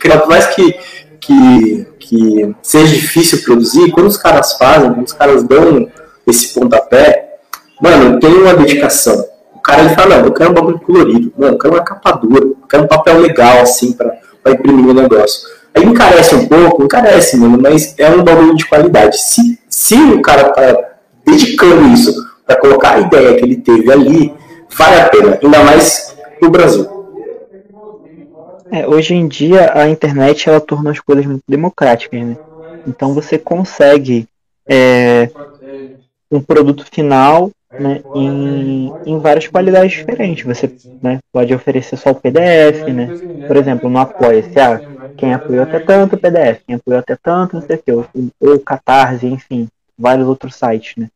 [0.00, 0.72] por mais que,
[1.20, 5.88] que, que seja difícil produzir, quando os caras fazem, quando os caras dão
[6.26, 7.36] esse pontapé,
[7.80, 9.24] mano, tem uma dedicação.
[9.54, 12.12] O cara ele fala, não, eu quero um bagulho colorido, mano, eu quero uma capa
[12.12, 15.48] dura, eu quero um papel legal, assim, pra imprimir o negócio.
[15.74, 19.18] Aí encarece um pouco, encarece, mano, mas é um bagulho de qualidade.
[19.18, 20.94] Se, se o cara tá
[21.26, 22.14] dedicando isso
[22.46, 24.32] para colocar a ideia que ele teve ali,
[24.76, 26.86] vale a pena, ainda mais no Brasil.
[28.70, 32.36] É, hoje em dia a internet ela torna as coisas muito democráticas, né?
[32.86, 34.26] Então você consegue
[34.68, 35.30] é,
[36.30, 40.44] um produto final né, em, em várias qualidades diferentes.
[40.44, 40.70] Você
[41.02, 43.08] né, pode oferecer só o PDF, né?
[43.46, 44.80] Por exemplo, no Apoia-se, ah,
[45.16, 47.92] quem apoiou até tanto o PDF, quem apoiou até tanto, não sei o que,
[48.40, 51.08] ou, Catarse, enfim, vários outros sites, né?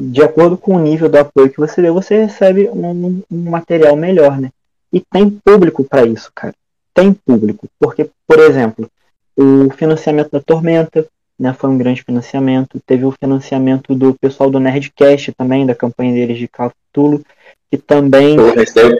[0.00, 3.96] De acordo com o nível do apoio que você deu, você recebe um, um material
[3.96, 4.50] melhor, né?
[4.92, 6.54] E tem público para isso, cara.
[6.94, 7.68] Tem público.
[7.78, 8.88] Porque, por exemplo,
[9.36, 11.06] o financiamento da Tormenta,
[11.38, 12.80] né, foi um grande financiamento.
[12.86, 17.24] Teve o financiamento do pessoal do Nerdcast também, da campanha deles de Cthulhu,
[17.70, 18.36] que também.
[18.36, 18.96] Porra, esse daí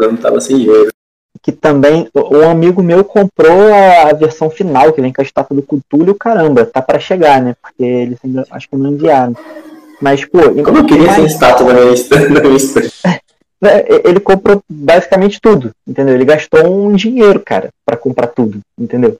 [0.00, 0.90] eu não tava sem dinheiro.
[1.42, 2.08] Que também.
[2.14, 6.66] Um amigo meu comprou a, versão final, que vem com a estátua do Cthulhu, caramba,
[6.66, 7.54] tá para chegar, né?
[7.60, 9.34] Porque eles ainda acho que não enviaram.
[10.00, 10.38] Mas, pô.
[10.62, 11.18] Como eu queria mais...
[11.18, 11.94] essa estátua na minha
[13.64, 16.14] é, Ele comprou basicamente tudo, entendeu?
[16.14, 19.18] Ele gastou um dinheiro, cara, para comprar tudo, entendeu?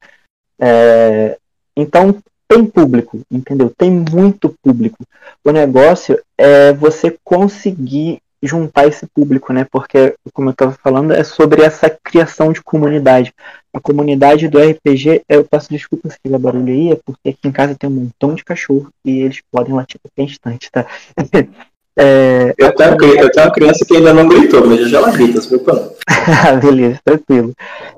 [0.61, 1.37] É,
[1.77, 2.15] então,
[2.49, 3.71] tem público, entendeu?
[3.77, 5.05] Tem muito público.
[5.45, 9.67] O negócio é você conseguir juntar esse público, né?
[9.71, 13.33] Porque, como eu estava falando, é sobre essa criação de comunidade.
[13.73, 17.53] A comunidade do RPG, eu peço desculpas se tiver barulho aí, é porque aqui em
[17.53, 20.87] casa tem um montão de cachorro e eles podem latir qualquer instante, tá?
[22.01, 25.41] É, eu, tenho, eu tenho uma criança que ainda não gritou, mas já ela grita,
[25.41, 25.95] se preocupa.
[26.63, 27.53] Beleza, tranquilo.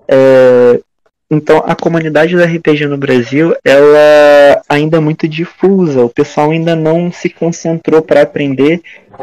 [0.09, 0.81] É,
[1.31, 6.05] então, a comunidade do RPG no Brasil, ela ainda é muito difusa.
[6.05, 8.83] O pessoal ainda não se concentrou para aprender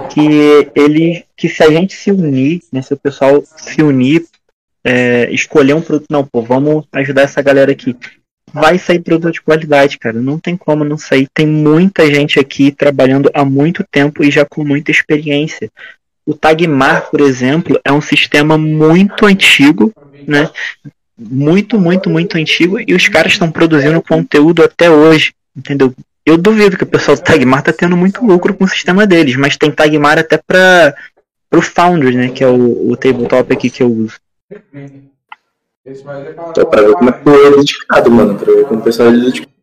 [0.10, 4.26] que ele, que se a gente se unir, né, se o pessoal se unir,
[4.86, 7.93] é, escolher um produto, não, pô, vamos ajudar essa galera aqui.
[8.53, 10.22] Vai sair produto de qualidade, cara.
[10.22, 11.28] Não tem como não sair.
[11.34, 15.70] Tem muita gente aqui trabalhando há muito tempo e já com muita experiência.
[16.26, 19.93] O Tagmar, por exemplo, é um sistema muito antigo,
[20.26, 20.49] né?
[21.18, 25.93] Muito, muito, muito antigo e os caras estão produzindo conteúdo até hoje, entendeu?
[26.26, 29.36] Eu duvido que o pessoal do Tagmar tá tendo muito lucro com o sistema deles,
[29.36, 30.93] mas tem Tagmar até para
[31.53, 34.20] o Foundry, né, que é o, o tabletop aqui que eu uso.
[35.86, 39.11] Então, pra ver como é que é dedicado, mano, pra ver como o pessoal é
[39.13, 39.57] dedicado.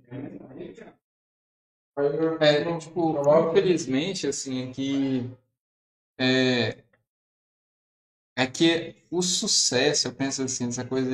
[2.40, 5.30] É, tipo, infelizmente, assim, é que
[6.18, 6.76] é,
[8.36, 11.10] é que o sucesso, eu penso assim, essa coisa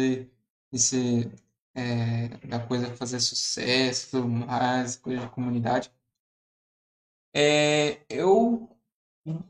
[0.73, 1.33] de ser,
[1.75, 5.91] é, da coisa fazer sucesso, mais, coisa de comunidade.
[7.35, 8.69] É, eu,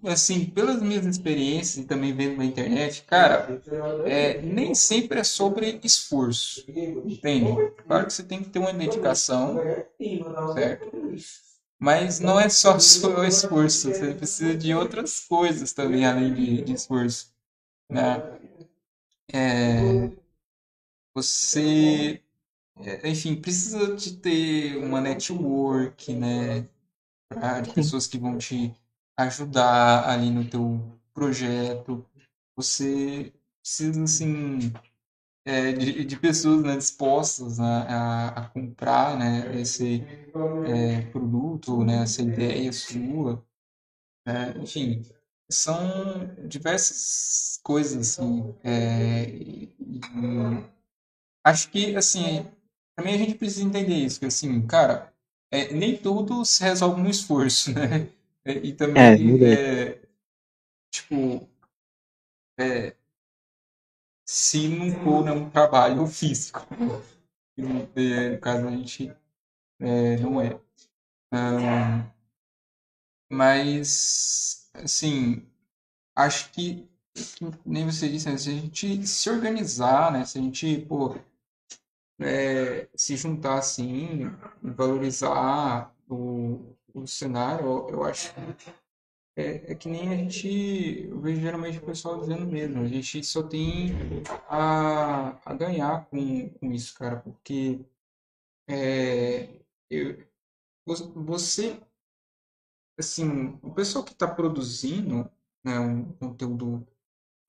[0.04, 3.60] assim, pelas minhas experiências e também vendo na internet, cara,
[4.06, 7.70] é, nem sempre é sobre esforço, entende?
[7.86, 9.56] Claro que você tem que ter uma dedicação,
[10.54, 10.90] certo?
[11.78, 16.72] Mas não é só o esforço, você precisa de outras coisas também além de, de
[16.74, 17.32] esforço
[17.90, 18.40] né?
[19.32, 20.10] É,
[21.14, 22.22] você,
[22.78, 26.68] é, enfim, precisa de ter uma network, né?
[27.28, 28.74] Pra, de pessoas que vão te
[29.16, 30.80] ajudar ali no teu
[31.14, 32.04] projeto.
[32.56, 33.32] Você
[33.62, 34.72] precisa, assim,
[35.44, 40.02] é, de, de, pessoas né, dispostas né, a, a, comprar né, esse
[40.66, 43.44] é, produto, né, essa ideia sua.
[44.26, 44.54] Né?
[44.58, 45.02] Enfim,
[45.50, 48.54] são diversas coisas, assim.
[48.62, 50.00] É, e, e,
[51.44, 52.46] acho que, assim,
[52.96, 55.12] também a gente precisa entender isso, que, assim, cara,
[55.50, 58.08] é, nem tudo se resolve no esforço, né?
[58.44, 60.00] É, e também, é,
[60.90, 61.48] tipo,
[62.58, 62.94] é,
[64.26, 66.66] se não for né, um trabalho físico,
[67.58, 69.12] no, caso a gente
[70.20, 70.58] não é.
[71.32, 72.10] Um,
[73.30, 75.46] mas assim,
[76.16, 76.88] acho que,
[77.66, 81.16] nem você disse, né, se a gente se organizar, né, se a gente, pô,
[82.20, 84.30] é, se juntar assim,
[84.62, 88.40] valorizar o, o cenário, eu, eu acho que
[89.36, 93.24] é, é, que nem a gente, eu vejo geralmente o pessoal dizendo mesmo, a gente
[93.24, 93.92] só tem
[94.48, 97.80] a, a ganhar com, com isso, cara, porque
[98.68, 99.48] é,
[99.88, 100.22] eu,
[100.86, 101.80] você
[103.00, 105.30] assim, o pessoal que está produzindo
[105.64, 106.86] né, um conteúdo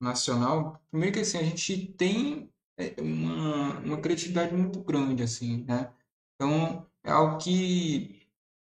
[0.02, 5.94] nacional, primeiro que assim, a gente tem é, uma, uma criatividade muito grande, assim, né?
[6.36, 8.28] Então, é algo que,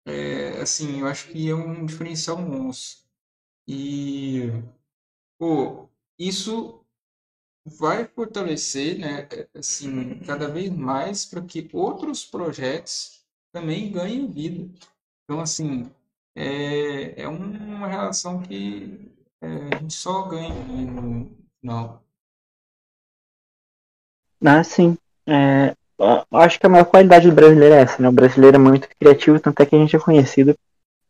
[0.06, 3.04] é, assim, eu acho que é um diferencial nosso.
[3.68, 4.48] E,
[5.38, 6.84] pô, isso
[7.64, 14.70] vai fortalecer, né, assim, cada vez mais para que outros projetos também ganhem vida.
[15.24, 15.90] Então, assim,
[16.34, 19.12] é, é uma relação que
[19.42, 22.02] é, a gente só ganha no final.
[24.44, 24.96] Ah, sim.
[25.26, 25.74] É,
[26.32, 28.08] acho que a maior qualidade do brasileiro é essa, né?
[28.08, 30.54] O brasileiro é muito criativo, tanto é que a gente é conhecido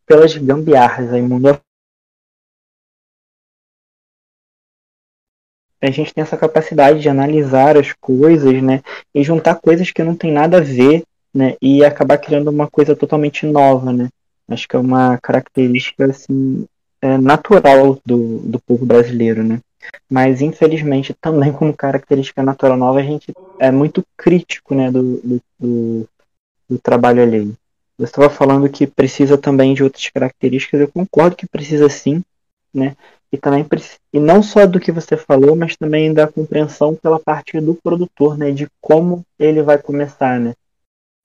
[0.07, 1.61] pelas gambiarras aí mundo
[5.83, 8.83] a gente tem essa capacidade de analisar as coisas, né,
[9.15, 12.95] e juntar coisas que não tem nada a ver, né, e acabar criando uma coisa
[12.95, 14.09] totalmente nova, né.
[14.51, 16.67] Acho que é uma característica assim
[17.01, 19.61] é, natural do, do povo brasileiro, né.
[20.11, 25.41] Mas infelizmente também como característica natural nova a gente é muito crítico, né, do, do,
[25.59, 26.09] do,
[26.69, 27.57] do trabalho alheio.
[27.97, 32.23] Você estava falando que precisa também de outras características, eu concordo que precisa sim,
[32.73, 32.97] né?
[33.33, 33.65] E também
[34.13, 38.37] e não só do que você falou, mas também da compreensão pela parte do produtor,
[38.37, 40.55] né, de como ele vai começar, né?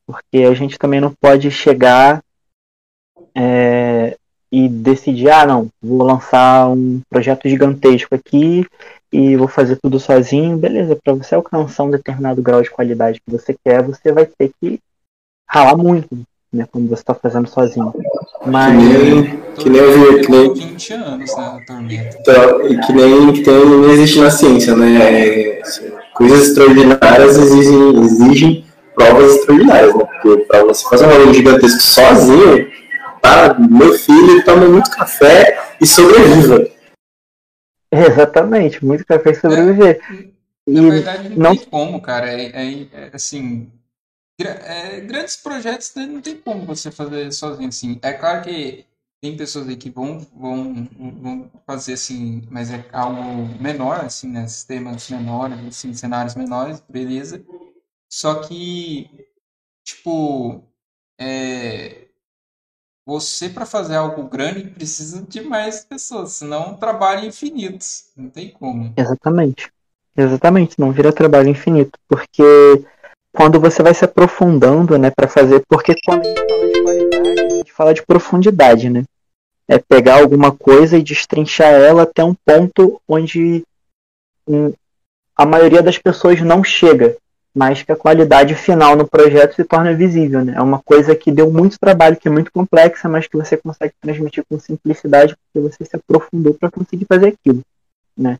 [0.05, 2.21] Porque a gente também não pode chegar
[3.35, 4.15] é,
[4.51, 8.65] e decidir, ah, não, vou lançar um projeto gigantesco aqui
[9.11, 10.97] e vou fazer tudo sozinho, beleza?
[11.03, 14.79] Para você alcançar um determinado grau de qualidade que você quer, você vai ter que
[15.49, 16.07] ralar muito,
[16.53, 16.65] né?
[16.71, 17.93] Como você está fazendo sozinho.
[18.45, 18.77] Mas...
[18.77, 20.53] Que nem, que nem eu vi, que nem...
[20.53, 25.61] 20 anos, né, Então, e que nem tem, não existe na ciência, né?
[26.13, 28.65] Coisas extraordinárias exigem, exigem
[28.95, 30.03] provas extraordinárias, né?
[30.05, 32.67] Porque para você fazer um volume gigantesco sozinho,
[33.25, 33.59] tá?
[33.59, 36.69] Meu filho toma muito café e sobreviva.
[37.91, 40.01] Exatamente, muito café e sobreviver.
[40.67, 42.29] É, na verdade, não, não tem como, cara.
[42.29, 43.71] É, é, é assim,
[44.39, 47.99] é, grandes projetos né, não tem como você fazer sozinho assim.
[48.01, 48.85] É claro que
[49.21, 53.21] tem pessoas aí que vão, vão, vão fazer assim, mas é algo
[53.59, 54.47] menor, assim, né?
[54.47, 57.43] Sistemas menores, assim, cenários menores, beleza.
[58.07, 59.09] Só que,
[59.83, 60.63] tipo,
[61.19, 62.04] é,
[63.05, 67.85] você para fazer algo grande precisa de mais pessoas, senão trabalho infinito.
[68.17, 68.93] Não tem como.
[68.97, 69.71] Exatamente.
[70.17, 72.41] Exatamente, não vira trabalho infinito, porque
[73.33, 77.41] quando você vai se aprofundando, né, para fazer, porque quando a gente fala de qualidade,
[77.41, 79.03] a gente fala de profundidade, né?
[79.67, 83.65] É pegar alguma coisa e destrinchar ela até um ponto onde
[84.47, 84.71] um,
[85.35, 87.17] a maioria das pessoas não chega,
[87.55, 90.55] mas que a qualidade final no projeto se torna visível, né?
[90.57, 93.93] É uma coisa que deu muito trabalho, que é muito complexa, mas que você consegue
[94.01, 97.61] transmitir com simplicidade porque você se aprofundou para conseguir fazer aquilo,
[98.17, 98.37] né?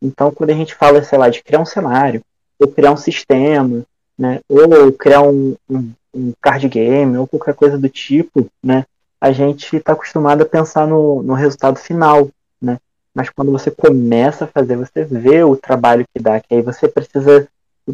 [0.00, 2.22] Então, quando a gente fala, sei lá, de criar um cenário,
[2.58, 3.82] ou criar um sistema,
[4.18, 4.40] né?
[4.48, 8.86] Ou criar um, um, um card game, ou qualquer coisa do tipo, né?
[9.20, 12.28] A gente está acostumado a pensar no, no resultado final,
[12.60, 12.78] né?
[13.14, 16.88] Mas quando você começa a fazer, você vê o trabalho que dá, que aí você
[16.88, 17.46] precisa.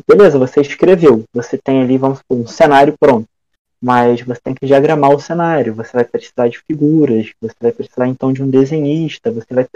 [0.06, 3.26] Beleza, você escreveu, você tem ali, vamos supor, um cenário pronto
[3.80, 8.06] mas você tem que diagramar o cenário, você vai precisar de figuras, você vai precisar
[8.08, 9.66] então de um desenhista, você vai,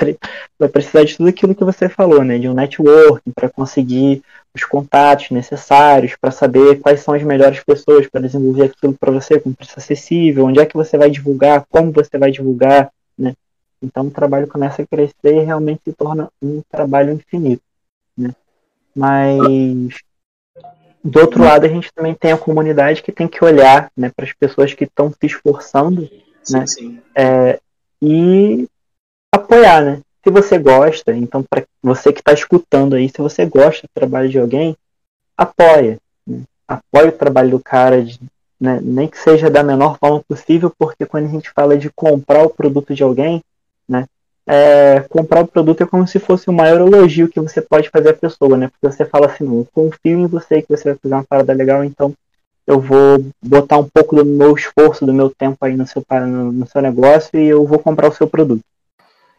[0.58, 4.22] vai precisar de tudo aquilo que você falou, né, de um networking para conseguir
[4.54, 9.40] os contatos necessários, para saber quais são as melhores pessoas para desenvolver aquilo para você
[9.40, 13.34] com preço acessível, onde é que você vai divulgar, como você vai divulgar, né?
[13.82, 17.62] Então o trabalho começa a crescer e realmente se torna um trabalho infinito,
[18.16, 18.34] né?
[18.94, 20.03] Mas
[21.04, 24.24] do outro lado, a gente também tem a comunidade que tem que olhar né, para
[24.24, 26.08] as pessoas que estão se esforçando
[26.42, 26.98] sim, né, sim.
[27.14, 27.60] É,
[28.00, 28.66] e
[29.30, 29.82] apoiar.
[29.82, 30.00] Né?
[30.24, 34.30] Se você gosta, então, para você que está escutando aí, se você gosta do trabalho
[34.30, 34.74] de alguém,
[35.36, 35.98] apoia.
[36.26, 36.44] Né?
[36.66, 38.18] Apoia o trabalho do cara, de,
[38.58, 42.42] né, nem que seja da menor forma possível, porque quando a gente fala de comprar
[42.44, 43.42] o produto de alguém,
[43.86, 44.06] né,
[44.46, 48.10] é, comprar o produto é como se fosse o maior elogio que você pode fazer
[48.10, 48.68] à pessoa, né?
[48.68, 51.82] Porque você fala assim, eu confio em você que você vai fazer uma parada legal,
[51.82, 52.12] então
[52.66, 56.52] eu vou botar um pouco do meu esforço, do meu tempo aí no seu, no,
[56.52, 58.62] no seu negócio e eu vou comprar o seu produto.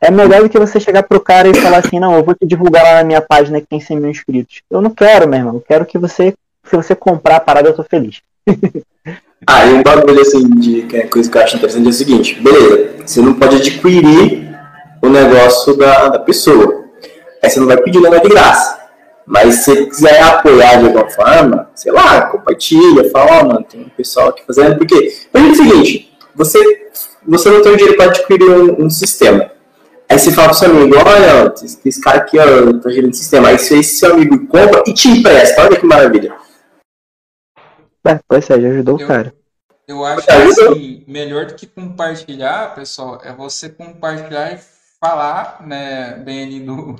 [0.01, 2.45] É melhor do que você chegar pro cara e falar assim, não, eu vou te
[2.45, 4.61] divulgar lá na minha página que tem 100 mil inscritos.
[4.69, 5.55] Eu não quero, meu irmão.
[5.55, 6.33] Eu quero que você,
[6.63, 8.21] se você comprar a parada, eu tô feliz.
[9.47, 12.39] ah, e um bagulho assim, de é coisa que eu acho interessante é o seguinte,
[12.39, 14.44] beleza, você não pode adquirir
[15.05, 16.85] o negócio da, da pessoa.
[17.43, 18.85] Aí você não vai pedir nada de graça.
[19.25, 23.65] Mas se você quiser apoiar de alguma forma, sei lá, compartilha, fala, ó, oh, mano,
[23.65, 24.77] tem um pessoal aqui fazendo.
[24.77, 26.89] Porque, imagina o seguinte, você,
[27.27, 29.51] você não tem o dinheiro para adquirir um, um, sistema.
[30.07, 33.47] Aí você fala pro seu amigo, olha, esse, esse cara aqui, ó, tá gerando sistema.
[33.47, 35.63] Aí esse seu amigo compra e te empresta.
[35.63, 36.35] Olha que maravilha.
[38.07, 39.33] É, pois é, já ajudou o cara.
[39.87, 44.57] Eu acho que assim, melhor do que compartilhar, pessoal, é você compartilhar e
[44.99, 46.95] falar né, bem ali do,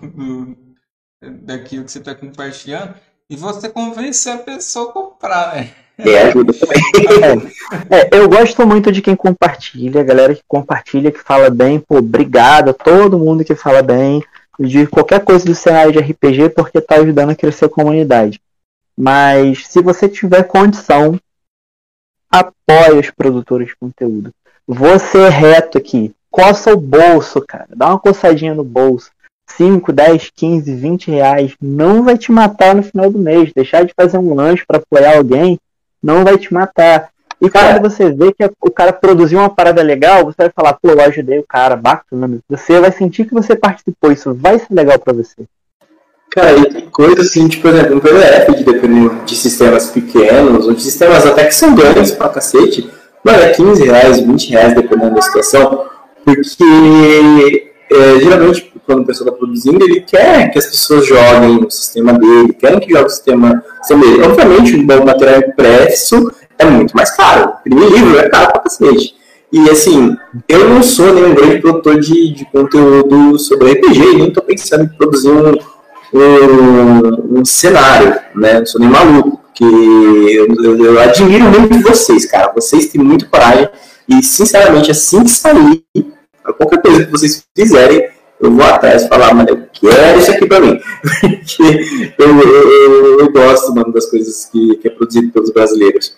[1.44, 2.96] daquilo que você está compartilhando
[3.30, 5.72] e você convencer a pessoa a comprar, né?
[5.98, 6.34] É.
[7.90, 12.70] É, eu gosto muito de quem compartilha, galera que compartilha, que fala bem, pô, obrigado
[12.70, 14.24] a todo mundo que fala bem
[14.60, 18.42] de qualquer coisa do cenário de RPG, porque tá ajudando a crescer a comunidade.
[18.98, 21.20] Mas se você tiver condição,
[22.30, 24.32] apoie os produtores de conteúdo.
[24.68, 26.14] Você é reto aqui.
[26.36, 27.68] Coça o bolso, cara.
[27.74, 29.10] Dá uma coçadinha no bolso.
[29.48, 33.54] 5, 10, 15, 20 reais não vai te matar no final do mês.
[33.56, 35.58] Deixar de fazer um lanche para apoiar alguém
[36.04, 37.08] não vai te matar.
[37.42, 40.90] E quando você vê que o cara produziu uma parada legal, você vai falar, pô,
[40.90, 42.40] eu ajudei o cara, bacana.
[42.50, 45.46] Você vai sentir que você participou, isso vai ser legal para você.
[46.32, 50.66] Cara, e tem coisa assim, tipo, por exemplo, um PDF, de, dependendo de sistemas pequenos,
[50.66, 52.92] ou de sistemas até que são grandes pra cacete,
[53.24, 55.95] mano, é 15 reais, 20 reais, dependendo da situação,
[56.26, 61.72] porque é, geralmente quando a pessoa está produzindo, ele quer que as pessoas joguem no
[61.72, 64.24] sistema dele, querem que jogue o sistema, sistema dele.
[64.24, 67.54] Obviamente, um bom material impresso é muito mais caro.
[67.66, 69.16] Imprimir livro é caro pra cacete.
[69.52, 70.16] E assim,
[70.48, 74.98] eu não sou nenhum grande produtor de, de conteúdo sobre RPG, nem estou pensando em
[74.98, 75.56] produzir um,
[76.14, 78.60] um, um, cenário, né?
[78.60, 82.52] Não sou nem maluco, porque eu, eu, eu admiro muito vocês, cara.
[82.54, 83.70] Vocês têm muito coragem
[84.10, 85.84] e, sinceramente, assim que sair,
[86.54, 90.46] qualquer coisa que vocês fizerem, eu vou atrás e falar, mano, eu quero isso aqui
[90.46, 90.80] pra mim.
[91.20, 96.16] Porque eu, eu, eu, gosto, mano, das coisas que, que é produzido pelos brasileiros.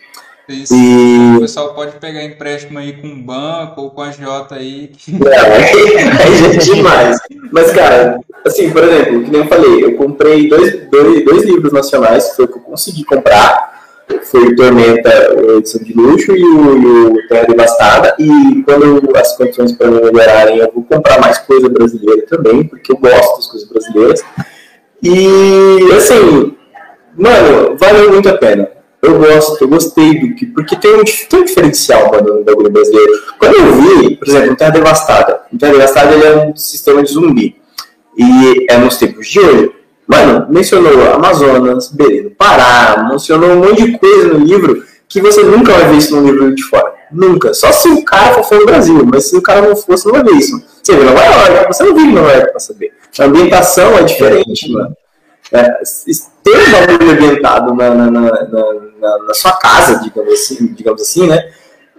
[0.50, 0.74] Isso.
[0.74, 1.38] E...
[1.38, 4.92] O pessoal pode pegar empréstimo aí com o banco ou com a Jota aí.
[5.10, 7.18] Não, aí já é demais.
[7.52, 11.74] Mas, cara, assim, por exemplo, que nem eu falei, eu comprei dois, dois, dois livros
[11.74, 13.77] nacionais, que foi o que eu consegui comprar
[14.24, 18.16] foi o Tormenta, a edição de luxo, e o, e o Terra Devastada.
[18.20, 22.98] E quando as condições para melhorarem, eu vou comprar mais coisa brasileira também, porque eu
[22.98, 24.24] gosto das coisas brasileiras.
[25.02, 26.56] E, assim,
[27.16, 28.70] mano, valeu muito a pena.
[29.02, 30.46] Eu gosto, eu gostei do que.
[30.48, 33.12] Porque tem um, tem um diferencial mano, no bagulho brasileiro.
[33.38, 35.42] Quando eu vi, por exemplo, o Terra Devastada.
[35.54, 37.56] O Terra Devastada ele é um sistema de zumbi.
[38.18, 39.72] E é nos tempos de hoje.
[40.08, 45.74] Mano, mencionou Amazonas, Beleza, Pará, mencionou um monte de coisa no livro que você nunca
[45.74, 46.94] vai ver isso no livro de fora.
[47.12, 47.54] Nunca.
[47.54, 50.24] Só se o cara for no Brasil, mas se o cara não fosse, não vai
[50.24, 50.62] ver isso.
[50.82, 52.94] Você vê Nova York, você não vive Nova York pra saber.
[53.20, 54.96] A ambientação é diferente, mano.
[55.52, 55.64] É,
[56.44, 61.28] ter um bagulho ambientado na, na, na, na, na sua casa, digamos assim, digamos assim
[61.28, 61.42] né?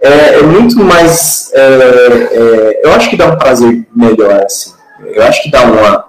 [0.00, 1.50] É, é muito mais.
[1.54, 4.72] É, é, eu acho que dá um prazer melhor, assim.
[5.02, 6.04] Eu acho que dá uma,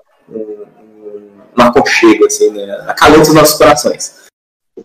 [1.63, 2.71] um aconchego, assim, né?
[2.87, 4.19] Acalenta os nossos corações.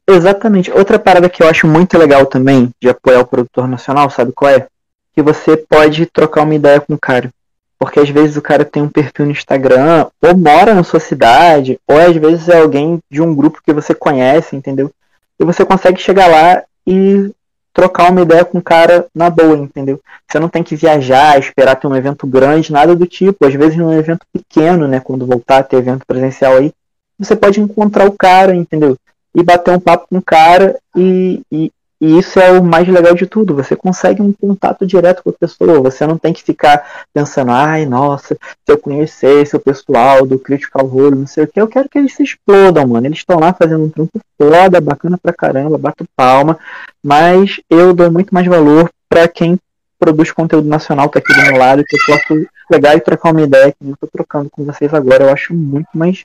[0.06, 0.70] Exatamente.
[0.70, 4.50] Outra parada que eu acho muito legal também de apoiar o produtor nacional, sabe qual
[4.50, 4.66] é?
[5.14, 7.30] Que você pode trocar uma ideia com o cara.
[7.78, 11.78] Porque às vezes o cara tem um perfil no Instagram, ou mora na sua cidade,
[11.86, 14.90] ou às vezes é alguém de um grupo que você conhece, entendeu?
[15.38, 17.30] E você consegue chegar lá e
[17.74, 20.00] trocar uma ideia com o cara na boa, entendeu?
[20.26, 23.44] Você não tem que viajar, esperar ter um evento grande, nada do tipo.
[23.44, 26.72] Às vezes num evento pequeno, né, quando voltar a ter evento presencial aí,
[27.18, 28.96] você pode encontrar o cara, entendeu?
[29.34, 33.14] E bater um papo com o cara e, e, e isso é o mais legal
[33.14, 33.54] de tudo.
[33.54, 35.80] Você consegue um contato direto com a pessoa.
[35.80, 40.86] Você não tem que ficar pensando, ai, nossa, se eu conhecesse o pessoal do Critical
[40.86, 43.06] Role, não sei o que, eu quero que eles se explodam, mano.
[43.06, 46.58] Eles estão lá fazendo um trampo foda, bacana pra caramba, bato palma.
[47.02, 49.58] Mas eu dou muito mais valor para quem
[49.98, 53.42] produz conteúdo nacional, tá aqui do meu lado, que eu posso pegar e trocar uma
[53.42, 55.24] ideia que eu tô trocando com vocês agora.
[55.24, 56.24] Eu acho muito mais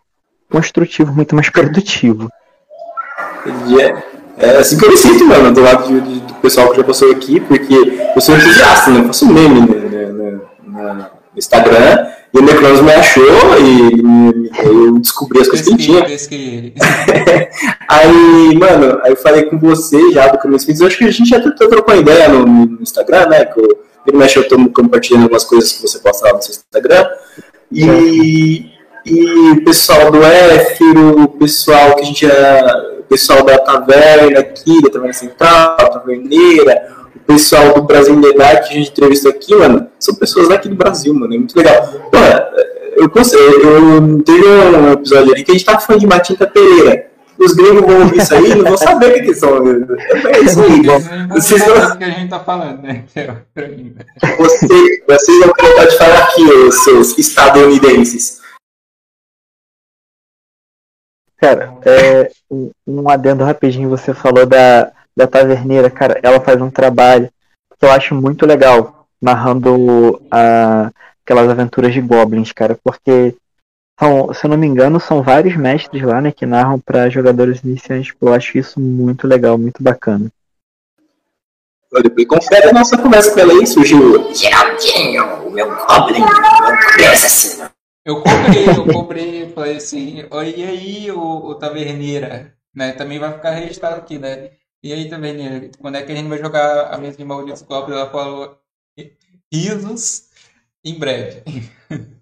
[0.51, 2.29] construtivo, muito mais produtivo.
[3.67, 4.18] Yeah.
[4.39, 6.83] É assim que eu me sinto, mano, do lado de, de, do pessoal que já
[6.83, 7.75] passou aqui, porque
[8.15, 9.01] eu sou entusiasta, né?
[9.01, 13.23] Eu faço meme né, né, no Instagram, e o Necronos me achou
[13.59, 16.05] e eu descobri as coisas que ele tinha.
[17.89, 21.29] aí, mano, aí eu falei com você já do Caminhos Feitos, acho que a gente
[21.29, 23.45] já trocou uma ideia no, no Instagram, né?
[23.45, 26.41] Que eu, ele me achou, eu tô compartilhando algumas coisas que você posta lá no
[26.41, 27.09] seu Instagram.
[27.71, 28.71] E,
[29.05, 34.81] e o pessoal do Éfiro, o pessoal que a gente já pessoal da taverna aqui,
[34.83, 39.55] da Taverna Central, a Taverneira, o pessoal do Brasil Unidade que a gente entrevistou aqui,
[39.55, 41.87] mano, são pessoas daqui do Brasil, mano, é muito legal.
[42.11, 42.17] Pô,
[42.95, 47.09] eu, eu, teve um episódio ali que a gente tava falando de Matinta Pereira.
[47.39, 49.65] Os gringos vão ouvir isso aí e não vão saber o que, que são.
[49.65, 50.81] É isso aí.
[51.29, 51.97] Vocês não...
[51.97, 53.05] que a gente tá falando, né?
[54.37, 58.38] Você, vocês não pode falar aqui, os seus estadunidenses.
[61.39, 62.29] Cara, é,
[62.85, 67.29] um adendo rapidinho, você falou da, da taverneira, cara, ela faz um trabalho
[67.79, 70.91] que eu acho muito legal, narrando a,
[71.23, 73.33] aquelas aventuras de goblins, cara, porque
[73.97, 77.61] são, se eu não me engano, são vários mestres lá, né, que narram para jogadores
[77.63, 80.29] iniciantes, eu acho isso muito legal, muito bacana.
[82.03, 86.77] Depois confere a nossa conversa com ela aí, surgiu Geraldinho, o meu Goblin, o meu
[86.93, 87.68] criança.
[88.09, 90.23] Eu cobrei, eu cobrei, falei assim,
[90.57, 92.91] e aí, o, o Taverneira, né?
[92.93, 94.49] Também vai ficar registrado aqui, né?
[94.81, 97.99] E aí, Taverneira, quando é que a gente vai jogar a mesa de Malditos Goblins?
[97.99, 98.57] Ela falou,
[99.53, 100.29] risos
[100.83, 101.43] em breve.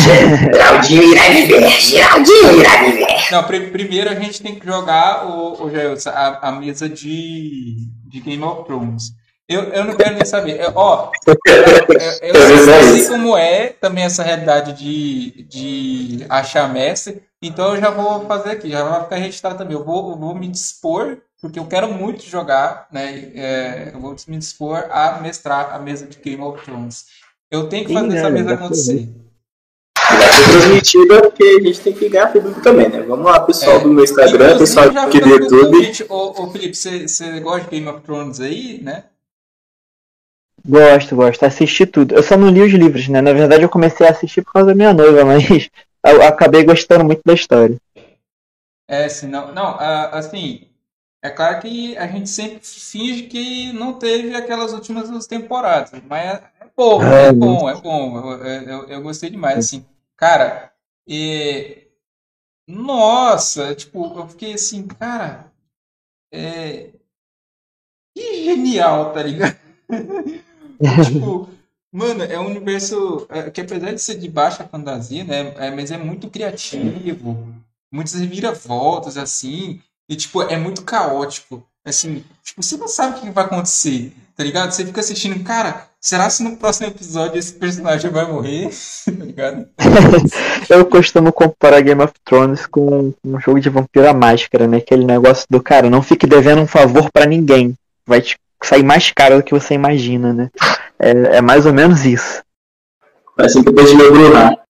[0.00, 3.30] Geraldinho irá viver, Geraldinho irá viver.
[3.32, 5.70] Não, pr primeiro a gente tem que jogar o, o
[6.06, 9.12] a, a mesa de, de Game of Thrones.
[9.48, 10.60] Eu, eu não quero nem saber.
[10.60, 11.34] Eu, ó, eu,
[12.20, 17.90] eu, eu sei como é também essa realidade de, de achar mestre, então eu já
[17.90, 19.76] vou fazer aqui, já vai ficar registrado também.
[19.76, 23.30] Eu vou, eu vou me dispor, porque eu quero muito jogar, né?
[23.34, 27.06] É, eu vou me dispor a mestrar a mesa de Game of Thrones.
[27.48, 29.08] Eu tenho que fazer Sim, essa mesa acontecer.
[30.08, 33.00] Vai ser transmitida porque a gente tem que ganhar público também, né?
[33.02, 36.04] Vamos lá, pessoal é, do meu Instagram, pessoal aqui do YouTube.
[36.08, 39.04] Ô, ô Felipe, você, você gosta de Game of Thrones aí, né?
[40.66, 41.44] Gosto, gosto.
[41.44, 42.14] Assisti tudo.
[42.14, 43.20] Eu só não li os livros, né?
[43.20, 45.70] Na verdade, eu comecei a assistir por causa da minha noiva, mas
[46.04, 47.76] eu acabei gostando muito da história.
[48.88, 49.52] É, sim, não.
[49.52, 50.68] Não, assim,
[51.22, 56.24] é claro que a gente sempre finge que não teve aquelas últimas duas temporadas, mas
[56.24, 58.18] é, é bom, é, é bom, é bom.
[58.18, 59.86] Eu, eu, eu, gostei demais, assim.
[60.16, 60.72] Cara,
[61.06, 61.84] e...
[62.68, 65.52] Nossa, tipo, eu fiquei assim, cara,
[66.32, 66.90] é...
[68.16, 69.56] Que genial, tá ligado?
[71.04, 71.48] tipo,
[71.92, 75.90] mano, é um universo é, que apesar de ser de baixa fantasia, né, é, mas
[75.90, 77.54] é muito criativo,
[77.92, 81.62] muitas reviravoltas, assim, e, tipo, é muito caótico.
[81.84, 84.72] Assim, tipo, você não sabe o que vai acontecer, tá ligado?
[84.72, 88.70] Você fica assistindo, cara, será que no próximo episódio esse personagem vai morrer?
[89.06, 89.68] tá ligado?
[90.68, 94.78] Eu costumo comparar Game of Thrones com um jogo de vampiro à máscara, né?
[94.78, 97.74] Aquele negócio do cara, não fique devendo um favor para ninguém.
[98.04, 100.50] Vai te sair mais caro do que você imagina, né?
[100.98, 102.42] É, é mais ou menos isso.
[103.36, 104.66] Parece um pouco de Brunar.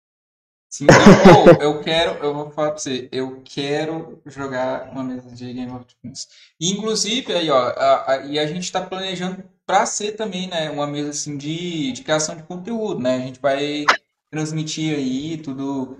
[0.68, 5.50] Sim, eu, eu quero, eu vou falar pra você, eu quero jogar uma mesa de
[5.52, 6.28] Game of Thrones.
[6.60, 10.86] Inclusive, aí, ó, a, a, e a gente tá planejando para ser também, né, uma
[10.86, 13.16] mesa assim de, de criação de conteúdo, né?
[13.16, 13.86] A gente vai
[14.30, 15.98] transmitir aí tudo.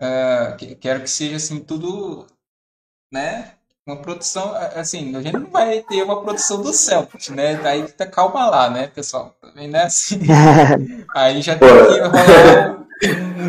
[0.00, 2.26] Uh, que, quero que seja assim, tudo,
[3.12, 3.53] né?
[3.86, 7.60] Uma produção, assim, a gente não vai ter uma produção do Celtic, né?
[7.62, 9.34] Daí tá calma lá, né, pessoal?
[9.42, 10.20] Também não é assim.
[11.14, 12.84] Aí já tem que rolar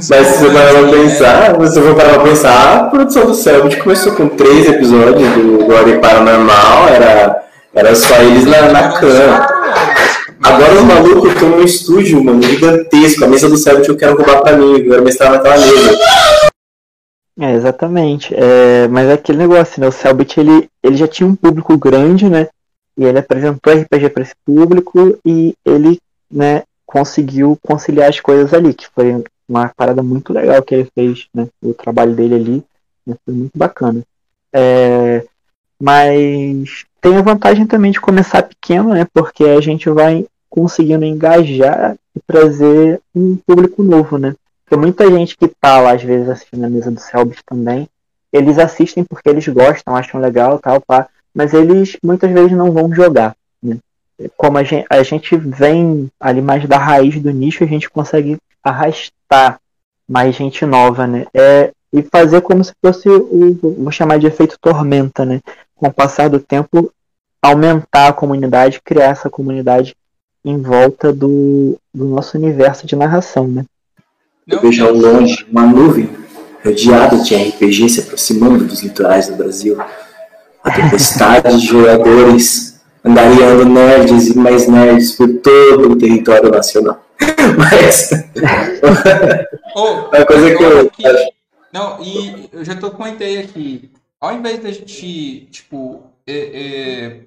[0.10, 3.34] mas se você parar pra pensar, se você for parar pra pensar, a produção do
[3.34, 9.48] Selbit começou com três episódios do Glória Paranormal, era, era só eles na, na cama.
[10.44, 13.24] Agora os malucos estão no estúdio, mano, gigantesco.
[13.24, 15.98] A mesa do Selbit eu quero roubar pra mim, eu quero mestrar naquela mesa.
[17.40, 18.34] É, exatamente.
[18.34, 19.88] É, mas é aquele negócio, né?
[19.88, 22.48] O Selbit ele, ele já tinha um público grande, né?
[22.98, 26.00] E ele apresentou RPG para esse público e ele,
[26.32, 31.28] né, conseguiu conciliar as coisas ali, que foi uma parada muito legal que ele fez,
[31.34, 31.48] né?
[31.62, 32.64] O trabalho dele ali
[33.06, 33.16] né?
[33.26, 34.02] foi muito bacana.
[34.54, 35.26] É,
[35.80, 39.06] mas tem a vantagem também de começar pequeno, né?
[39.14, 44.34] Porque a gente vai conseguindo engajar e trazer um público novo, né?
[44.66, 47.88] Porque muita gente que tá lá, às vezes, assistindo a mesa do Selbit também,
[48.34, 52.94] eles assistem porque eles gostam, acham legal tal, pá, mas eles muitas vezes não vão
[52.94, 53.36] jogar.
[53.62, 53.78] Né?
[54.36, 58.38] Como a gente, a gente vem ali mais da raiz do nicho, a gente consegue
[58.64, 59.60] arrastar
[60.08, 61.26] mais gente nova, né?
[61.34, 65.42] É, e fazer como se fosse o, vou chamar de efeito tormenta, né?
[65.76, 66.92] Com o passar do tempo,
[67.42, 69.96] aumentar a comunidade, criar essa comunidade
[70.44, 73.66] em volta do, do nosso universo de narração, né?
[74.48, 76.10] Eu vejo ao longe uma nuvem
[76.64, 79.78] rodeada de RPG se aproximando dos litorais do Brasil.
[80.64, 87.04] A tempestade de jogadores andariando nerds e mais nerds por todo o território nacional.
[87.58, 88.10] Mas.
[89.76, 90.92] oh, uma coisa que eu.
[91.72, 93.92] Não, e eu já tô com uma ideia aqui.
[94.20, 97.20] Ao invés da gente, tipo, é, é,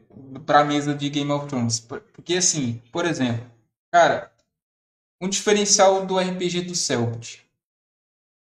[0.46, 1.80] pra mesa de Game of Thrones.
[1.80, 3.44] Porque assim, por exemplo,
[3.92, 4.30] cara,
[5.20, 7.40] um diferencial do RPG do Celtic.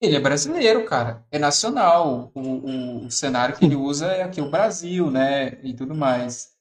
[0.00, 1.26] Ele é brasileiro, cara.
[1.30, 2.30] É nacional.
[2.34, 5.58] O, o, o, cenário que ele usa é aqui o Brasil, né?
[5.62, 6.52] E tudo mais.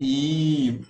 [0.00, 0.80] E,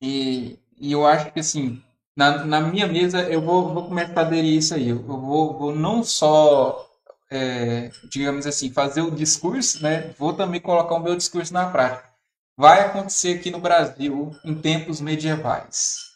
[0.00, 1.82] e, e eu acho que, assim,
[2.16, 4.88] na, na minha mesa eu vou, vou começar a aderir isso aí.
[4.88, 6.88] Eu vou, vou não só,
[7.30, 10.14] é, digamos assim, fazer o discurso, né?
[10.18, 12.08] Vou também colocar o meu discurso na prática.
[12.56, 16.07] Vai acontecer aqui no Brasil em tempos medievais.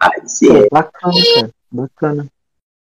[0.00, 0.66] Ai, sim.
[0.70, 1.50] Bacana, cara.
[1.70, 2.26] Bacana.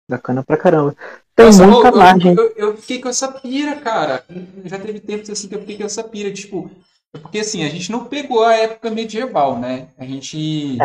[0.10, 0.96] Bacana pra caramba.
[1.36, 2.36] Tem Nossa, muita eu, margem.
[2.36, 4.26] Eu, eu, eu, fiquei com essa pira, cara.
[4.66, 6.34] Já teve tempos assim que eu fiquei com essa pira.
[6.34, 6.70] Tipo,
[7.14, 9.90] É porque assim, a gente não pegou a época medieval, né?
[9.98, 10.78] A gente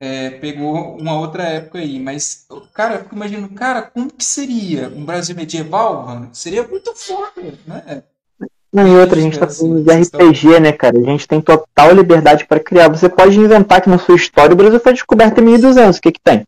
[0.00, 4.88] é, pegou uma outra época aí, mas, cara, eu fico imaginando, cara, como que seria
[4.88, 6.30] um Brasil medieval, mano?
[6.32, 8.04] Seria muito foda, né?
[8.72, 10.98] Não, e outra, a gente tá falando de RPG, né, cara?
[10.98, 12.88] A gente tem total liberdade para criar.
[12.88, 15.96] Você pode inventar que na sua história o Brasil foi descoberto em 1200.
[15.96, 16.44] O que que tem?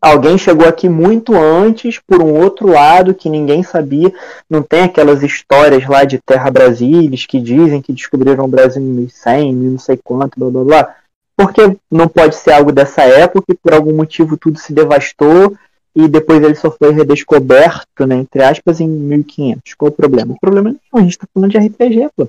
[0.00, 4.10] Alguém chegou aqui muito antes, por um outro lado, que ninguém sabia.
[4.48, 8.86] Não tem aquelas histórias lá de Terra Brasilis que dizem que descobriram o Brasil em
[8.86, 10.96] 1100, não sei quanto, blá blá blá.
[11.36, 15.54] Porque não pode ser algo dessa época e por algum motivo tudo se devastou
[15.94, 19.74] e depois ele só foi redescoberto, né, entre aspas, em 1500.
[19.74, 20.34] Qual o problema?
[20.34, 22.28] O problema é que a gente está falando de RPG, pô.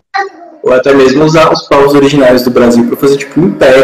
[0.64, 3.84] Ou até mesmo usar os povos originários do Brasil para fazer tipo um império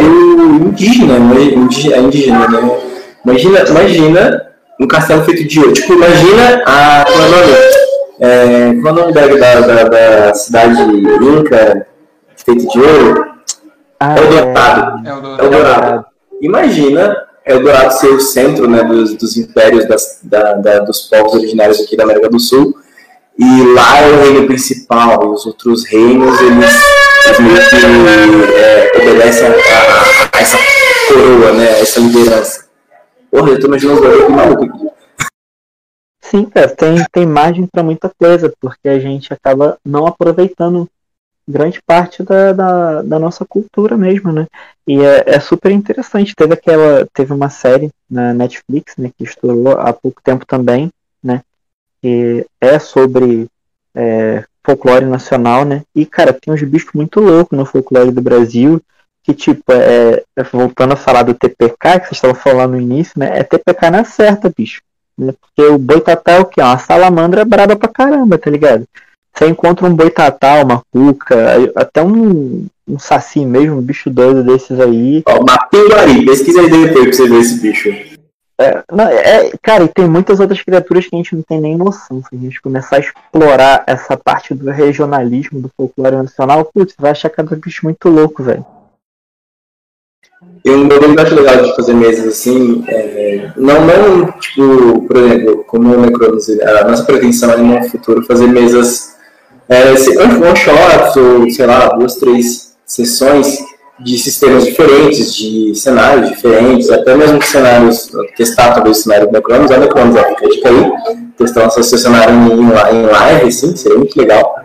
[0.61, 1.41] indígena, né?
[1.41, 2.79] indígena, né?
[3.25, 4.47] Imagina, imagina
[4.79, 5.73] um castelo feito de ouro.
[5.73, 7.05] Tipo, imagina a.
[7.05, 7.53] Como é o nome?
[8.19, 11.87] É, qual é o nome da, da, da, cidade Inca
[12.35, 13.25] feita de ouro?
[13.99, 15.07] Ah, Eldorado.
[15.07, 16.05] É, Eldorado.
[16.41, 21.79] Imagina Eldorado ser o centro né, dos, dos impérios das, da, da, dos povos originários
[21.79, 22.75] aqui da América do Sul.
[23.37, 26.71] E lá é o reino principal, e os outros reinos eles,
[27.25, 30.57] eles meio que é, obedecem a, a, essa
[31.07, 32.65] coroa, né, a essa liderança.
[33.29, 34.87] Porra, eu tô imaginando os que maluco aqui.
[36.21, 40.89] Sim, cara, tem, tem margem para muita coisa, porque a gente acaba não aproveitando
[41.47, 44.45] grande parte da, da, da, nossa cultura mesmo, né?
[44.85, 46.35] E é, é, super interessante.
[46.35, 50.91] Teve aquela, teve uma série na Netflix, né, que estourou há pouco tempo também,
[51.23, 51.41] né?
[52.01, 53.47] Que é sobre
[53.95, 55.83] é, folclore nacional, né?
[55.95, 58.81] E cara, tem uns bichos muito loucos no folclore do Brasil.
[59.23, 63.13] Que tipo, é, é voltando a falar do TPK, que vocês estavam falando no início,
[63.17, 63.39] né?
[63.39, 64.81] É TPK na certa, bicho.
[65.17, 65.33] Né?
[65.39, 66.61] Porque o boitatá é o que?
[66.61, 68.87] É uma salamandra braba pra caramba, tá ligado?
[69.37, 74.79] Você encontra um boitatá, uma cuca, até um, um saci mesmo, um bicho doido desses
[74.79, 75.21] aí.
[75.27, 78.17] Ó, uma pinguari, pesquisa aí depois pra você ver esse bicho.
[78.59, 81.77] É, não, é, cara, e tem muitas outras criaturas que a gente não tem nem
[81.77, 82.23] noção.
[82.23, 87.11] Se a gente começar a explorar essa parte do regionalismo, do folclore nacional, putz, vai
[87.11, 88.65] achar cada bicho muito louco, velho.
[90.65, 95.03] E um modelo que eu acho legal de fazer mesas assim, é, não, não, tipo,
[95.03, 99.16] por exemplo, como o Necronos, a nossa pretensão é no futuro fazer mesas
[99.69, 103.59] é, one shots ou, sei lá, duas, três sessões
[103.99, 109.71] de sistemas diferentes, de cenários diferentes, até mesmo cenários, testar talvez o cenário do Necronos,
[109.71, 110.91] a Necronos é a dica aí,
[111.37, 114.55] testar o seu cenário em, em live, assim, seria muito legal,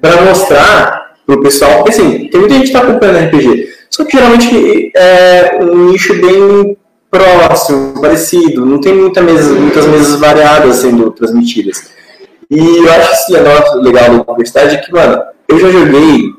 [0.00, 4.16] para mostrar pro pessoal, porque assim, tem muita gente que está acompanhando RPG, só que
[4.16, 6.76] geralmente é um nicho bem
[7.08, 11.94] próximo, parecido, não tem muita mesa, muitas mesas variadas sendo transmitidas.
[12.50, 16.32] E eu acho que esse negócio legal da universidade é que, mano, eu já joguei.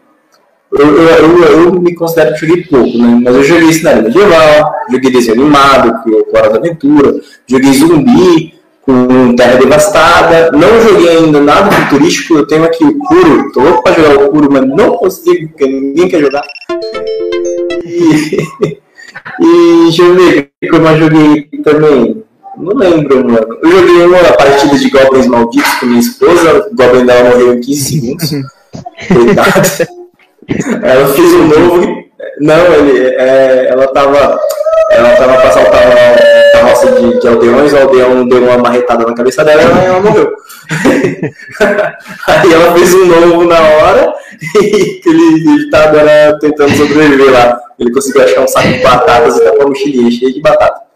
[0.71, 3.21] Eu, eu, eu, eu me considero que joguei pouco, né?
[3.23, 8.57] Mas eu joguei cenário medieval, joguei desenho animado, que é Hora da Aventura, joguei zumbi,
[8.87, 10.51] com Terra Devastada.
[10.51, 14.29] Não joguei ainda nada futurístico, eu tenho aqui o Kuro, tô louco pra jogar o
[14.29, 16.43] Kuro, mas não consigo, porque ninguém quer jogar.
[17.85, 18.37] E,
[19.41, 22.23] e deixa eu ver eu joguei também.
[22.57, 23.59] Não lembro, mano.
[23.61, 27.61] Eu joguei uma partida de Goblins Malditos com minha esposa, o Goblin dela morreu em
[27.61, 28.31] 15 segundos.
[29.07, 29.87] Coitada.
[30.83, 32.07] ela fez um novo.
[32.39, 34.39] Não, ele, é, ela tava.
[34.89, 39.13] Ela tava pra saltar uma carroça de, de aldeões, o aldeão deu uma marretada na
[39.13, 40.33] cabeça dela e ela morreu.
[42.27, 44.13] Aí ela fez um novo na hora
[44.61, 47.59] e ele, ele tá agora tentando sobreviver lá.
[47.77, 50.86] Ele conseguiu achar um saco de batatas e tá com a mochilinha cheia de batata.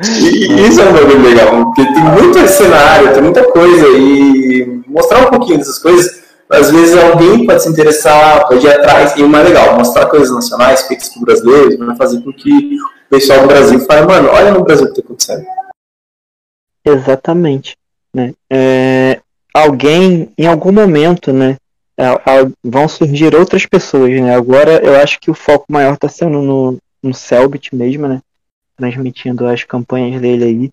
[0.00, 5.26] E isso é um bagulho legal, porque tem muito cenário, tem muita coisa, e mostrar
[5.26, 9.28] um pouquinho dessas coisas, às vezes alguém pode se interessar, pode ir atrás, e o
[9.28, 13.48] mais legal, mostrar coisas nacionais feitas por brasileiros, vai fazer com que o pessoal do
[13.48, 15.46] Brasil fale, mano, olha no Brasil o que está acontecendo.
[16.84, 17.76] Exatamente.
[18.14, 18.32] Né?
[18.50, 19.20] É,
[19.52, 21.56] alguém, em algum momento, né,
[22.62, 24.34] vão surgir outras pessoas, né?
[24.34, 28.20] Agora eu acho que o foco maior está sendo no, no Selbit mesmo, né?
[28.78, 30.70] Transmitindo as campanhas dele aí.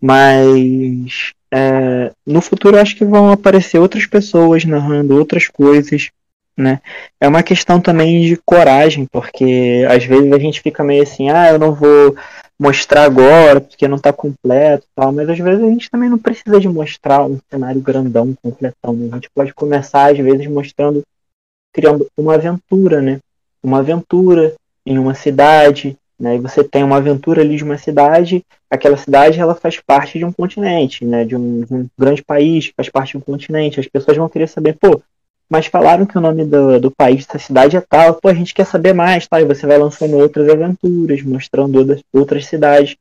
[0.00, 6.10] Mas é, no futuro acho que vão aparecer outras pessoas narrando outras coisas.
[6.56, 6.80] Né?
[7.20, 11.50] É uma questão também de coragem, porque às vezes a gente fica meio assim, ah,
[11.50, 12.16] eu não vou
[12.58, 16.58] mostrar agora porque não está completo tal, mas às vezes a gente também não precisa
[16.58, 18.94] de mostrar um cenário grandão, completão.
[18.94, 19.08] Né?
[19.12, 21.02] A gente pode começar às vezes mostrando,
[21.74, 23.18] criando uma aventura, né?
[23.62, 24.54] Uma aventura
[24.86, 26.36] em uma cidade, né?
[26.36, 30.24] E você tem uma aventura ali de uma cidade, aquela cidade ela faz parte de
[30.24, 31.24] um continente, né?
[31.24, 33.80] de, um, de um grande país, faz parte de um continente.
[33.80, 35.00] As pessoas vão querer saber, pô,
[35.48, 38.54] mas falaram que o nome do, do país, dessa cidade é tal, pô, a gente
[38.54, 39.40] quer saber mais, tá?
[39.40, 42.96] E você vai lançando outras aventuras, mostrando outras, outras cidades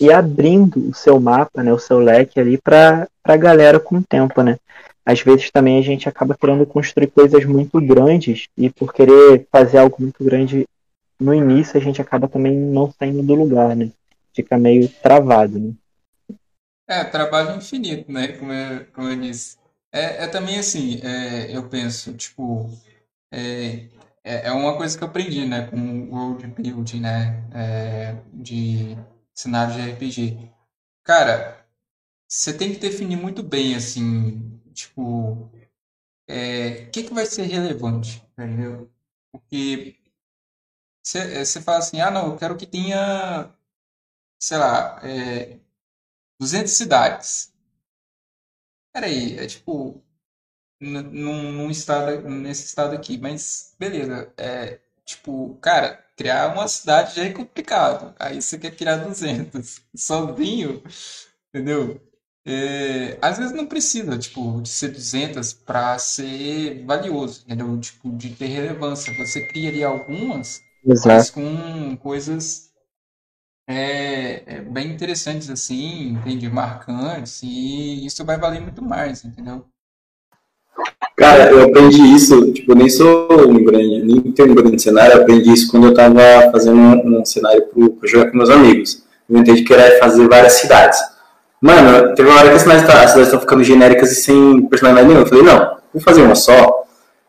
[0.00, 4.02] e abrindo o seu mapa, né, o seu leque ali para a galera com o
[4.02, 4.56] tempo, né?
[5.04, 9.78] Às vezes também a gente acaba querendo construir coisas muito grandes e por querer fazer
[9.78, 10.66] algo muito grande
[11.20, 13.92] no início a gente acaba também não saindo do lugar, né?
[14.34, 15.74] Fica meio travado, né?
[16.88, 18.28] É, trabalho infinito, né?
[18.28, 19.58] Como eu, como eu disse.
[19.92, 22.68] É, é também assim, é, eu penso, tipo,
[23.32, 23.88] é,
[24.24, 25.66] é, é uma coisa que eu aprendi, né?
[25.66, 27.44] Com o world building, né?
[27.54, 28.96] É, de
[29.34, 30.50] cenário de RPG.
[31.04, 31.64] Cara,
[32.28, 35.50] você tem que definir muito bem, assim, tipo,
[36.28, 38.90] é, o que, que vai ser relevante, entendeu?
[39.32, 39.99] Porque
[41.02, 43.52] você fala assim, ah, não, eu quero que tenha,
[44.40, 45.58] sei lá, é,
[46.40, 47.52] 200 cidades.
[48.92, 50.02] Peraí, é tipo,
[50.80, 57.24] num, num estado, nesse estado aqui, mas beleza, é, tipo, cara, criar uma cidade já
[57.24, 58.14] é complicado.
[58.18, 60.82] Aí você quer criar 200 sozinho,
[61.48, 62.00] entendeu?
[62.46, 67.78] É, às vezes não precisa, tipo, de ser 200 para ser valioso, entendeu?
[67.80, 69.14] Tipo, de ter relevância.
[69.14, 71.08] Você cria ali algumas, Exato.
[71.08, 72.70] mas com coisas
[73.68, 76.48] é, é, bem interessantes assim, entende?
[76.48, 79.64] Marcantes, e isso vai valer muito mais, entendeu?
[81.16, 85.22] Cara, eu aprendi isso, tipo, nem sou um grande, nem tenho um grande cenário, eu
[85.22, 89.04] aprendi isso quando eu tava fazendo um, um cenário pro, pra jogar com meus amigos.
[89.28, 90.98] Eu entendi que era fazer várias cidades.
[91.60, 94.62] Mano, teve uma hora que as cidades, tá, as cidades estão ficando genéricas e sem
[94.62, 95.26] personalidade nenhuma.
[95.26, 96.84] Eu falei, não, vou fazer uma só,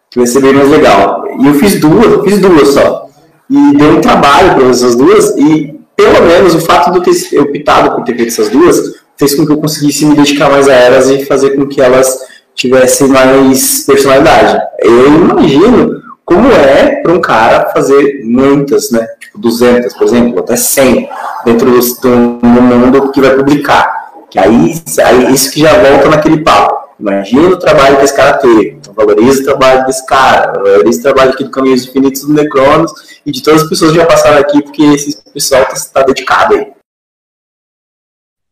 [0.10, 1.24] que vai ser bem mais legal.
[1.40, 3.11] E eu fiz duas, eu fiz duas só.
[3.52, 7.40] E deu um trabalho para essas duas, e pelo menos o fato de eu ter
[7.40, 10.74] optado por ter feito essas duas fez com que eu conseguisse me dedicar mais a
[10.74, 12.18] elas e fazer com que elas
[12.56, 14.58] tivesse mais personalidade.
[14.80, 19.06] Eu imagino como é para um cara fazer muitas, né?
[19.20, 21.10] Tipo 200, por exemplo, até 100
[21.44, 21.80] dentro do,
[22.40, 23.92] do mundo que vai publicar.
[24.30, 26.81] Que aí, aí isso que já volta naquele papo.
[27.02, 28.70] Imagina o trabalho que esse cara teve.
[28.74, 33.20] Então, valoriza o trabalho desse cara, valoriza o trabalho aqui do Caminhos Infinitos do Necronos
[33.26, 36.54] e de todas as pessoas que já passaram aqui, porque esse pessoal está tá dedicado
[36.54, 36.72] aí.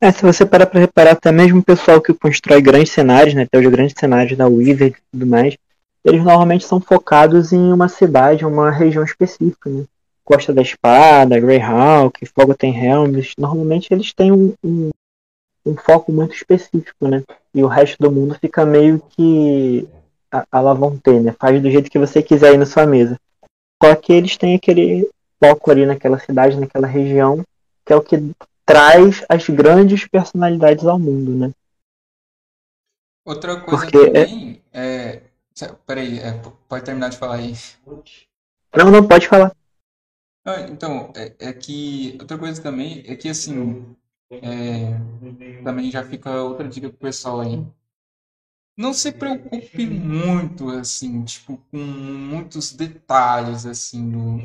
[0.01, 3.43] É, se você parar para reparar, até mesmo o pessoal que constrói grandes cenários, né,
[3.43, 5.55] até os grandes cenários da Wizard e tudo mais,
[6.03, 9.83] eles normalmente são focados em uma cidade, uma região específica, né?
[10.23, 14.89] Costa da Espada, Greyhawk, Forgotten Realms, normalmente eles têm um, um,
[15.65, 17.23] um, foco muito específico, né?
[17.53, 19.87] E o resto do mundo fica meio que
[20.31, 21.35] a, a lá vão ter, né?
[21.39, 23.19] Faz do jeito que você quiser aí na sua mesa.
[23.81, 25.09] Só que eles têm aquele
[25.43, 27.43] foco ali naquela cidade, naquela região,
[27.85, 28.17] que é o que
[28.65, 31.51] traz as grandes personalidades ao mundo, né?
[33.25, 35.21] Outra coisa Porque também é...
[35.61, 35.67] é...
[35.85, 36.33] Peraí, é...
[36.67, 37.53] pode terminar de falar aí.
[38.75, 39.51] Não, não, pode falar.
[40.45, 43.95] Ah, então, é, é, que outra coisa também é que assim,
[44.31, 47.65] é, também já fica outra dica pro pessoal aí
[48.79, 54.39] não se preocupe muito, assim, tipo, com muitos detalhes, assim, do,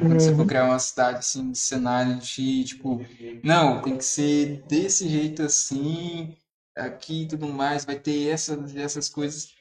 [0.00, 0.46] quando você for uhum.
[0.48, 3.00] criar uma cidade, assim, de cenário de, tipo,
[3.44, 6.36] não, tem que ser desse jeito, assim,
[6.76, 9.54] aqui e tudo mais, vai ter essas, essas coisas.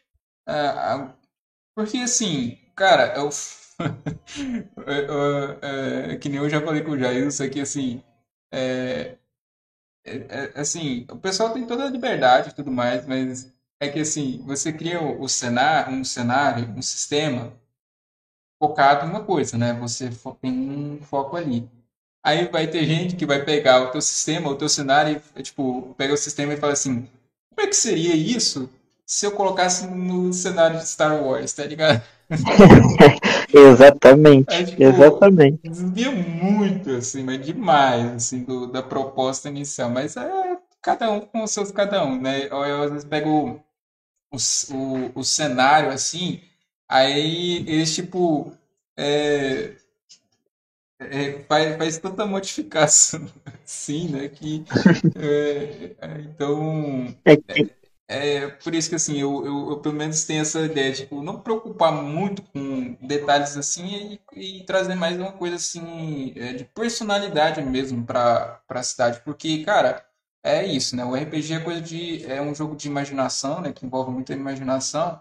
[0.47, 1.15] Ah, ah,
[1.75, 3.29] porque, assim, cara, eu,
[5.61, 8.01] é, é, que nem eu já falei com o Jailson aqui, assim,
[8.51, 9.17] é,
[10.05, 13.99] é, é, assim, o pessoal tem toda a liberdade e tudo mais, mas é que
[13.99, 17.53] assim, você cria o cenário, um cenário, um sistema
[18.59, 19.73] focado em uma coisa, né?
[19.73, 20.09] Você
[20.41, 21.69] tem um foco ali.
[22.23, 25.93] Aí vai ter gente que vai pegar o teu sistema, o teu cenário, e, tipo,
[25.97, 27.07] pega o sistema e fala assim,
[27.53, 28.69] como é que seria isso
[29.05, 32.01] se eu colocasse no cenário de Star Wars, tá ligado?
[33.57, 35.59] exatamente, Aí, tipo, exatamente.
[35.63, 39.89] Desvia muito, assim, mas demais, assim, do, da proposta inicial.
[39.89, 42.45] Mas é cada um com os seus cada um, né?
[42.45, 43.61] Eu, eu às vezes pego
[44.31, 46.41] o, o, o cenário assim,
[46.87, 48.51] aí eles tipo.
[48.97, 49.75] É,
[50.99, 53.27] é, faz, faz tanta modificação
[53.63, 54.29] assim, né?
[54.29, 54.63] Que.
[55.17, 57.15] É, é então.
[57.25, 57.35] É,
[58.07, 61.39] é, por isso que assim, eu, eu, eu, pelo menos tenho essa ideia, tipo, não
[61.41, 67.61] preocupar muito com detalhes assim e, e trazer mais uma coisa assim é, de personalidade
[67.63, 69.21] mesmo para a cidade.
[69.25, 70.05] Porque, cara,
[70.43, 71.03] é isso, né?
[71.03, 73.73] O RPG é coisa de é um jogo de imaginação, né?
[73.73, 75.19] Que envolve muita imaginação.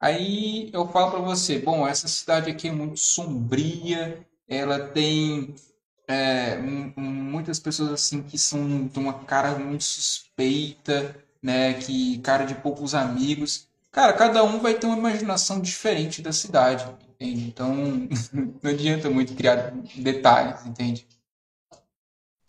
[0.00, 5.54] Aí eu falo para você, bom, essa cidade aqui é muito sombria, ela tem
[6.08, 11.74] é, muitas pessoas assim que são de uma cara muito suspeita, né?
[11.74, 13.68] Que cara de poucos amigos.
[13.90, 17.46] Cara, cada um vai ter uma imaginação diferente da cidade, entende?
[17.46, 17.74] Então,
[18.62, 21.06] não adianta muito criar detalhes, entende?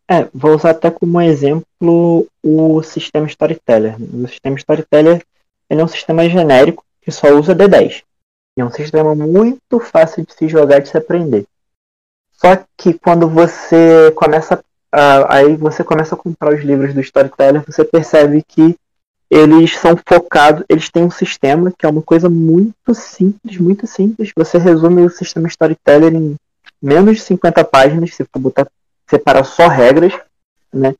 [0.09, 3.95] É, vou usar até como exemplo o sistema Storyteller.
[4.01, 5.23] O sistema Storyteller
[5.69, 8.03] ele é um sistema genérico que só usa D10.
[8.57, 11.45] E é um sistema muito fácil de se jogar e de se aprender.
[12.33, 14.63] Só que quando você começa a,
[15.29, 18.75] aí você começa a comprar os livros do Storyteller, você percebe que
[19.29, 24.31] eles são focados, eles têm um sistema que é uma coisa muito simples, muito simples.
[24.35, 26.35] Você resume o sistema Storyteller em
[26.81, 28.67] menos de 50 páginas, se for botar,
[29.07, 30.13] separar só regras,
[30.73, 30.95] né?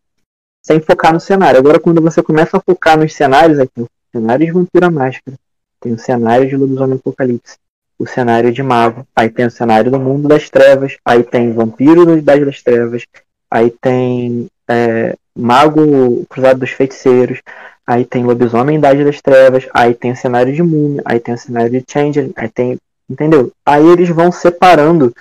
[0.61, 1.59] Sem focar no cenário.
[1.59, 5.37] Agora, quando você começa a focar nos cenários, aqui, o cenário de Vampira Máscara,
[5.79, 7.57] tem o cenário de Lobisomem Apocalipse,
[7.97, 12.05] o cenário de Mago, aí tem o cenário do Mundo das Trevas, aí tem Vampiro
[12.05, 13.03] da Idade das Trevas,
[13.49, 17.41] aí tem é, Mago Cruzado dos Feiticeiros,
[17.85, 21.37] aí tem Lobisomem Idade das Trevas, aí tem o cenário de Múmia, aí tem o
[21.37, 22.77] cenário de Changeling, aí tem.
[23.09, 23.53] Entendeu?
[23.65, 25.13] Aí eles vão separando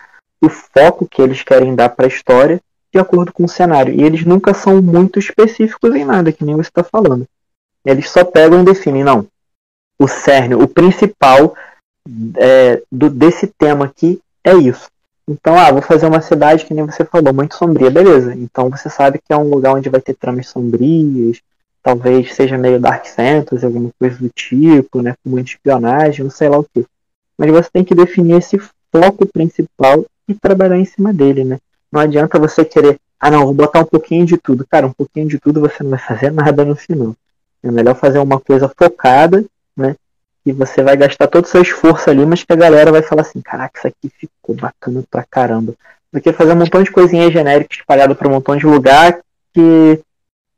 [0.42, 2.60] o foco que eles querem dar para a história
[2.92, 3.94] de acordo com o cenário.
[3.94, 7.26] E eles nunca são muito específicos em nada, que nem você está falando.
[7.84, 9.26] Eles só pegam e definem, não.
[9.98, 11.54] O cerne, o principal
[12.36, 14.88] é, do, desse tema aqui é isso.
[15.28, 18.32] Então, ah, vou fazer uma cidade que nem você falou, muito sombria, beleza.
[18.34, 21.40] Então você sabe que é um lugar onde vai ter tramas sombrias,
[21.82, 25.14] talvez seja meio Dark Fantasy, alguma coisa do tipo, né?
[25.22, 26.86] Com muita espionagem, não sei lá o que.
[27.36, 28.56] Mas você tem que definir esse
[28.92, 31.58] foco principal e trabalhar em cima dele, né?
[31.90, 34.66] Não adianta você querer, ah não, vou botar um pouquinho de tudo.
[34.68, 37.14] Cara, um pouquinho de tudo você não vai fazer nada no final.
[37.62, 39.44] É melhor fazer uma coisa focada,
[39.76, 39.96] né?
[40.46, 43.22] E você vai gastar todo o seu esforço ali, mas que a galera vai falar
[43.22, 45.74] assim, caraca, isso aqui ficou bacana pra caramba.
[46.12, 49.18] Do que fazer um montão de coisinhas genéricas espalhado para um montão de lugar
[49.52, 50.00] que,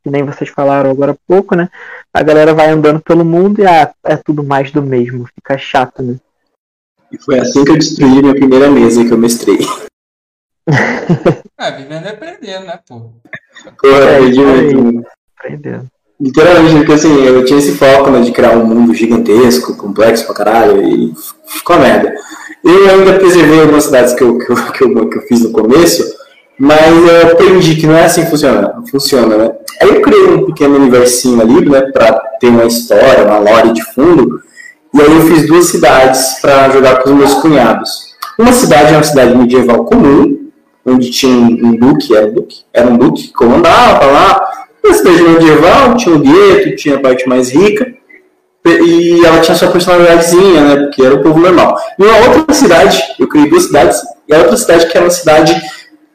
[0.03, 1.69] que nem vocês falaram agora há pouco, né?
[2.13, 6.03] A galera vai andando pelo mundo e ah, é tudo mais do mesmo, fica chato,
[6.03, 6.17] né?
[7.11, 9.57] E foi assim que eu destruí minha primeira mesa que eu mestrei.
[11.57, 13.11] ah, vivendo é aprendendo, né, pô?
[13.81, 15.03] Porra, é, é,
[15.35, 15.89] aprendendo.
[16.19, 20.35] Literalmente, porque assim, eu tinha esse foco né, de criar um mundo gigantesco, complexo pra
[20.35, 21.13] caralho, e
[21.47, 22.13] ficou a merda.
[22.63, 25.51] Eu ainda preservei algumas cidades que eu, que eu, que eu, que eu fiz no
[25.51, 26.03] começo,
[26.59, 29.51] mas eu aprendi que não é assim que funciona, funciona, né?
[29.81, 33.81] Aí eu criei um pequeno universinho ali, né, pra ter uma história, uma lore de
[33.93, 34.41] fundo,
[34.93, 38.09] e aí eu fiz duas cidades para jogar com os meus cunhados.
[38.37, 40.49] Uma cidade é uma cidade medieval comum,
[40.85, 44.48] onde tinha um duque, era um duque, era um duque que comandava lá,
[44.89, 47.93] na cidade medieval tinha o gueto, tinha a parte mais rica,
[48.65, 50.75] e ela tinha sua personalidadezinha, né?
[50.83, 51.77] Porque era o povo normal.
[51.97, 55.11] E uma outra cidade, eu criei duas cidades, e a outra cidade que era uma
[55.11, 55.61] cidade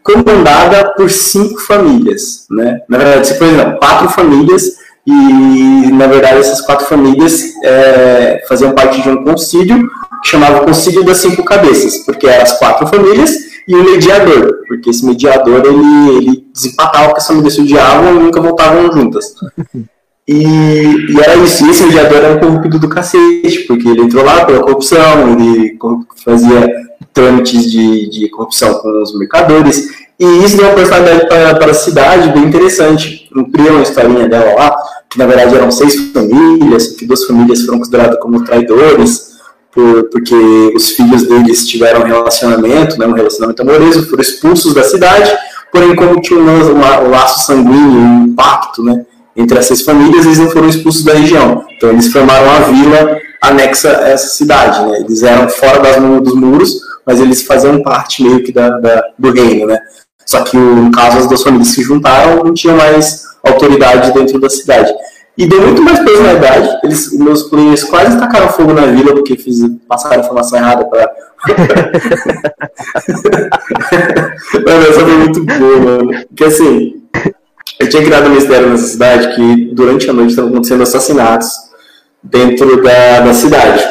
[0.03, 2.81] comandada por cinco famílias, né?
[2.89, 8.73] Na verdade, se for não, quatro famílias, e na verdade essas quatro famílias é, faziam
[8.73, 9.91] parte de um concílio
[10.25, 13.31] chamava Concílio das Cinco Cabeças, porque eram as quatro famílias
[13.69, 18.19] e o mediador, porque esse mediador ele, ele desempatava porque as famílias se odiavam e
[18.19, 19.35] nunca voltavam juntas.
[20.27, 24.25] E, e, era isso, e esse mediador era um corrupto do cacete, porque ele entrou
[24.25, 25.79] lá pela corrupção, ele
[26.25, 26.67] fazia
[27.13, 29.87] trâmites de, de corrupção com os mercadores,
[30.19, 33.29] e isso deu uma personalidade para, para a cidade bem interessante.
[33.53, 34.77] Criei uma historinha dela lá,
[35.11, 39.34] que na verdade eram seis famílias, que duas famílias foram consideradas como traidores,
[39.75, 40.35] por, porque
[40.75, 45.37] os filhos deles tiveram um relacionamento, né, um relacionamento amoroso, foram expulsos da cidade,
[45.73, 49.05] porém como tinha um, laço sanguíneo, um pacto né,
[49.37, 51.65] entre essas famílias, eles não foram expulsos da região.
[51.77, 54.81] Então eles formaram uma vila anexa a essa cidade.
[54.87, 54.99] Né?
[55.01, 59.33] Eles eram fora das, dos muros, mas eles faziam parte meio que da, da, do
[59.33, 59.67] reino.
[59.67, 59.79] Né?
[60.25, 64.49] Só que no caso as duas famílias se juntaram, não tinha mais autoridade dentro da
[64.49, 64.93] cidade.
[65.36, 66.78] E deu muito mais personalidade.
[66.85, 69.59] Eles, meus players quase tacaram fogo na vila porque fiz,
[69.89, 71.12] passaram a informação errada para.
[74.65, 76.24] mano, essa foi muito boa, mano.
[76.28, 77.02] Porque assim,
[77.81, 81.51] eu tinha criado um mistério nessa cidade que durante a noite estavam acontecendo assassinatos
[82.23, 83.85] dentro da, da cidade.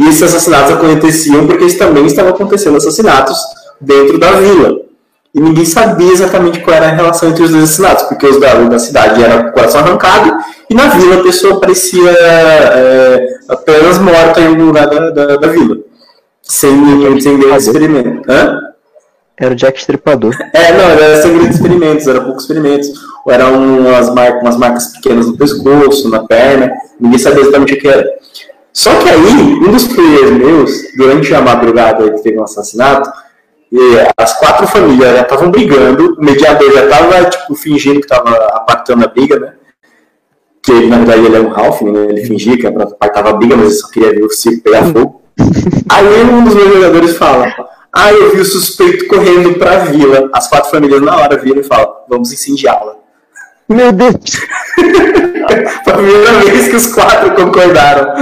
[0.00, 3.38] E esses assassinatos aconteciam porque também estavam acontecendo assassinatos
[3.80, 4.89] dentro da vila
[5.34, 8.54] e ninguém sabia exatamente qual era a relação entre os dois assassinatos, porque os da,
[8.54, 10.38] da cidade o coração arrancado
[10.68, 15.48] e na vila a pessoa parecia é, apenas morta em algum lugar da, da, da
[15.48, 15.78] vila,
[16.42, 18.30] sem, sem grande experimento.
[18.30, 18.60] Hã?
[19.40, 20.36] Era o Jack Stripador.
[20.52, 22.88] É, não, era sem grandes experimentos, era poucos experimentos.
[23.24, 26.70] Ou eram umas, mar umas marcas pequenas no pescoço, na perna,
[27.00, 28.06] ninguém sabia exatamente o que era.
[28.70, 33.10] Só que aí, um dos players meus, durante a madrugada que teve um assassinato,
[34.16, 39.04] as quatro famílias já estavam brigando, o mediador já estava tipo, fingindo que estava apartando
[39.04, 39.52] a briga, né?
[40.62, 42.06] que na verdade ele é um Ralph, né?
[42.10, 45.22] Ele fingia que apartava briga, mas ele só queria ver o circo pegar fogo.
[45.88, 47.52] Aí um dos meus jogadores fala:
[47.92, 50.30] Ah, eu vi o suspeito correndo pra vila.
[50.32, 52.96] As quatro famílias na hora viram e falam: Vamos incendiá-la.
[53.68, 54.14] Meu Deus!
[55.84, 58.14] Foi a primeira vez que os quatro concordaram.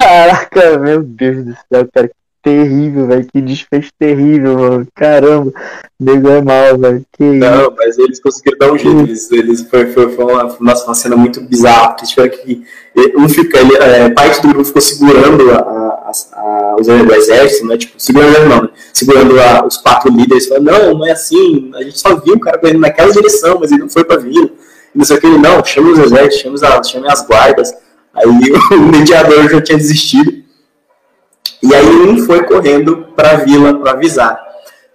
[0.00, 2.10] Caraca, meu Deus do céu, cara
[2.42, 3.26] terrível, velho.
[3.32, 4.88] Que desfecho terrível, mano.
[4.94, 5.52] Caramba,
[5.98, 7.04] nego é mal, velho.
[7.12, 7.74] Que Não, isso.
[7.76, 9.00] mas eles conseguiram dar um jeito.
[9.00, 11.90] Eles, eles foi, foi, foi uma, nossa, uma cena muito bizarra.
[11.90, 12.64] Porque tiveram que.
[13.16, 17.66] Um fica, ele, é, parte do grupo ficou segurando a, a, a, os do exército,
[17.66, 17.78] né?
[17.78, 18.68] Tipo, segurando não, né?
[18.92, 22.40] Segurando a, os quatro líderes, falando, não, não é assim, a gente só viu o
[22.40, 24.50] cara correndo naquela direção, mas ele não foi pra vila.
[24.94, 27.72] Não sei o que, ele, não, chama os exércitos, chama, chama as guardas.
[28.14, 28.26] Aí
[28.76, 30.41] o mediador já tinha desistido.
[31.62, 34.38] E aí um foi correndo para a vila para avisar.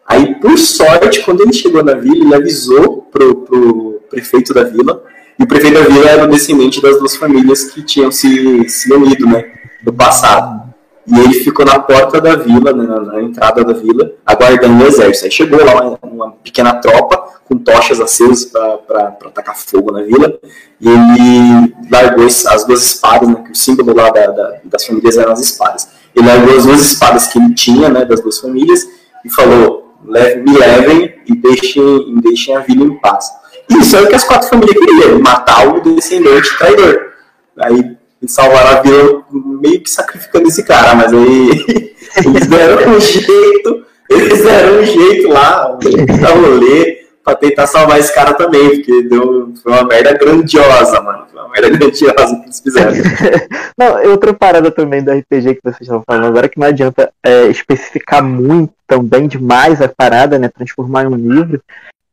[0.05, 5.03] Aí, por sorte, quando ele chegou na vila, ele avisou pro, pro prefeito da vila.
[5.37, 8.91] E o prefeito da vila era o descendente das duas famílias que tinham se, se
[8.93, 9.45] unido, né,
[9.85, 10.67] no passado.
[11.05, 14.87] E ele ficou na porta da vila, né, na, na, entrada da vila, aguardando o
[14.87, 15.25] exército.
[15.25, 20.37] Aí chegou lá uma, uma pequena tropa com tochas acesas para atacar fogo na vila.
[20.81, 25.17] E ele largou as duas espadas, né, que o símbolo lá da, da, das famílias
[25.17, 25.87] eram as espadas.
[26.17, 28.87] Ele largou as duas espadas que ele tinha, né, das duas famílias,
[29.23, 33.29] e falou: me levem e deixem, e deixem a vila em paz.
[33.69, 37.11] Isso é o que as quatro famílias queriam: matar o descendente traidor.
[37.59, 37.95] Aí
[38.25, 41.93] salvaram a vila meio que sacrificando esse cara, mas aí
[42.25, 46.96] eles deram um jeito, eles deram um jeito lá, um rolê,
[47.27, 51.25] pra tentar salvar esse cara também, porque deu, foi uma merda grandiosa, mano.
[51.29, 52.93] Foi uma merda grandiosa que eles fizeram.
[53.77, 57.47] não, outra parada também do RPG que vocês estão falando agora, que não adianta é,
[57.47, 60.47] especificar muito também demais a parada, né?
[60.47, 61.61] Transformar em um livro.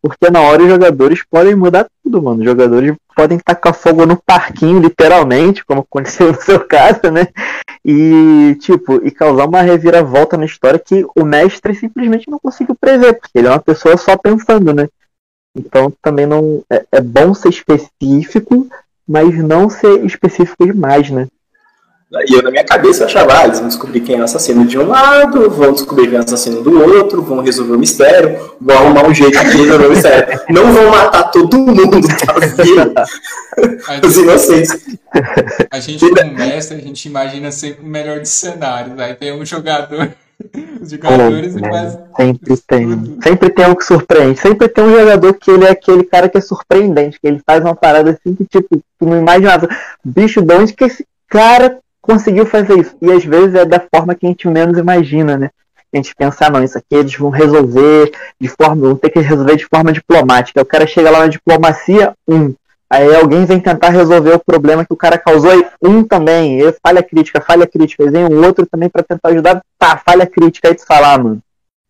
[0.03, 2.41] Porque na hora os jogadores podem mudar tudo, mano.
[2.41, 7.29] Os jogadores podem tacar fogo no parquinho, literalmente, como aconteceu no seu caso, né?
[7.85, 13.15] E, tipo, e causar uma reviravolta na história que o mestre simplesmente não conseguiu prever,
[13.15, 14.89] porque ele é uma pessoa só pensando, né?
[15.57, 18.67] Então também não é, é bom ser específico,
[19.07, 21.29] mas não ser específico demais, né?
[22.29, 24.79] E eu, na minha cabeça, achava, ah, eles vão descobrir quem é o assassino de
[24.79, 28.77] um lado, vão descobrir quem é o assassino do outro, vão resolver o mistério, vão
[28.77, 30.41] arrumar um jeito de resolver o mistério.
[30.49, 34.97] Não vão matar todo mundo, tá Os inocentes.
[35.71, 38.97] A gente, como mestre, a gente imagina sempre o melhor dos cenários.
[38.99, 40.13] Aí tem um jogador
[40.81, 43.21] os jogadores é, Sempre tem.
[43.23, 44.41] Sempre tem um que surpreende.
[44.41, 47.65] Sempre tem um jogador que ele é aquele cara que é surpreendente, que ele faz
[47.65, 49.69] uma parada assim que, tipo, tu não imaginava.
[50.05, 52.97] Bicho, de onde que esse cara conseguiu fazer isso?
[53.01, 55.51] E às vezes é da forma que a gente menos imagina, né?
[55.93, 59.57] A gente pensar, não, isso aqui eles vão resolver de forma, vão ter que resolver
[59.57, 60.61] de forma diplomática.
[60.61, 62.53] O cara chega lá na diplomacia, um.
[62.95, 66.73] Aí alguém vem tentar resolver o problema que o cara causou e um também, e
[66.81, 70.69] falha crítica, falha crítica, e vem um outro também para tentar ajudar, tá, falha crítica,
[70.69, 71.41] aí tu fala, ah, mano,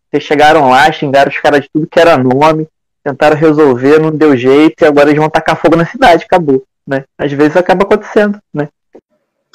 [0.09, 2.67] vocês chegaram lá, xingaram os caras de tudo que era nome,
[3.03, 7.03] tentaram resolver, não deu jeito, e agora eles vão tacar fogo na cidade, acabou, né?
[7.19, 8.67] Às vezes acaba acontecendo, né?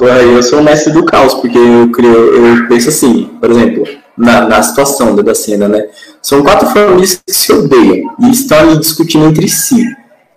[0.00, 3.82] Eu sou o mestre do caos, porque eu, eu penso assim, por exemplo,
[4.16, 5.84] na, na situação da cena, né?
[6.22, 9.84] São quatro famílias que se odeiam e estão ali discutindo entre si.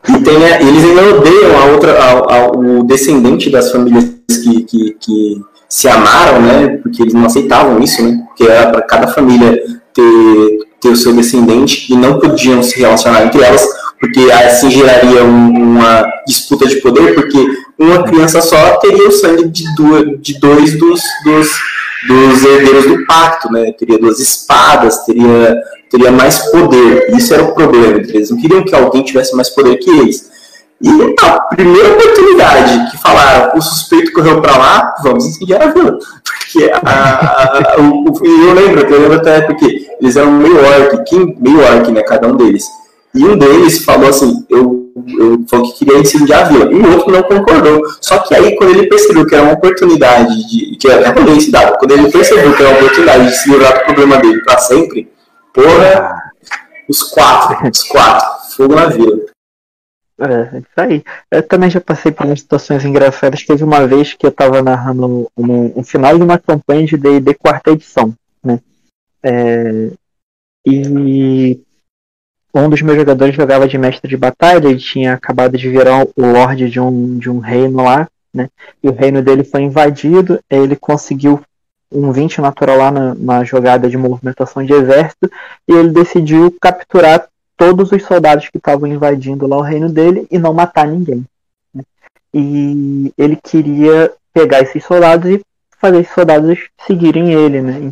[0.09, 4.97] E tem, eles ainda odeiam a outra, a, a, o descendente das famílias que, que,
[4.99, 6.67] que, se amaram, né?
[6.83, 8.23] Porque eles não aceitavam isso, né?
[8.27, 9.59] Porque era para cada família
[9.93, 13.65] ter, ter o seu descendente e não podiam se relacionar entre elas,
[13.99, 17.37] porque assim geraria um, uma disputa de poder, porque
[17.79, 21.49] uma criança só teria o sangue de, duas, de dois dos, dos,
[22.07, 23.71] dos herdeiros do pacto, né?
[23.73, 25.55] Teria duas espadas, teria
[25.93, 27.15] teria mais poder.
[27.15, 27.97] Isso era o problema.
[27.97, 30.31] Eles não queriam que alguém tivesse mais poder que eles.
[30.81, 30.89] E
[31.21, 35.97] a primeira oportunidade que falaram, o suspeito correu para lá, vamos incendiar a vila.
[36.23, 41.37] Porque a, a, a, o, eu lembro, eu lembro até porque eles eram meio orc,
[41.39, 42.65] meio orc, né, cada um deles.
[43.15, 46.91] E um deles falou assim, eu, eu falou que queria incendiar a vila, e o
[46.91, 47.81] outro não concordou.
[48.01, 50.77] Só que aí, quando ele percebeu que era uma oportunidade de.
[50.77, 53.85] que uma se dava, quando ele percebeu que era uma oportunidade de se livrar do
[53.85, 55.11] problema dele para sempre,
[55.53, 56.33] Porra,
[56.89, 59.19] os quatro, os quatro, fogo na vila.
[60.19, 61.03] É, isso aí.
[61.29, 63.43] Eu também já passei por umas situações engraçadas.
[63.43, 67.35] Teve uma vez que eu estava narrando um, um, final de uma campanha de D&D
[67.35, 68.13] quarta edição,
[68.43, 68.59] né?
[69.21, 69.91] É,
[70.65, 71.59] e
[72.53, 76.11] um dos meus jogadores jogava de mestre de batalha, ele tinha acabado de virar o
[76.17, 78.49] lord de um, de um reino lá, né?
[78.83, 81.41] E o reino dele foi invadido, ele conseguiu
[81.91, 85.29] um 20 natural lá na, na, jogada de movimentação de exército
[85.67, 90.39] e ele decidiu capturar todos os soldados que estavam invadindo lá o reino dele e
[90.39, 91.23] não matar ninguém.
[91.73, 91.83] Né?
[92.33, 95.41] e ele queria pegar esses soldados e
[95.79, 97.91] fazer esses soldados seguirem ele, né?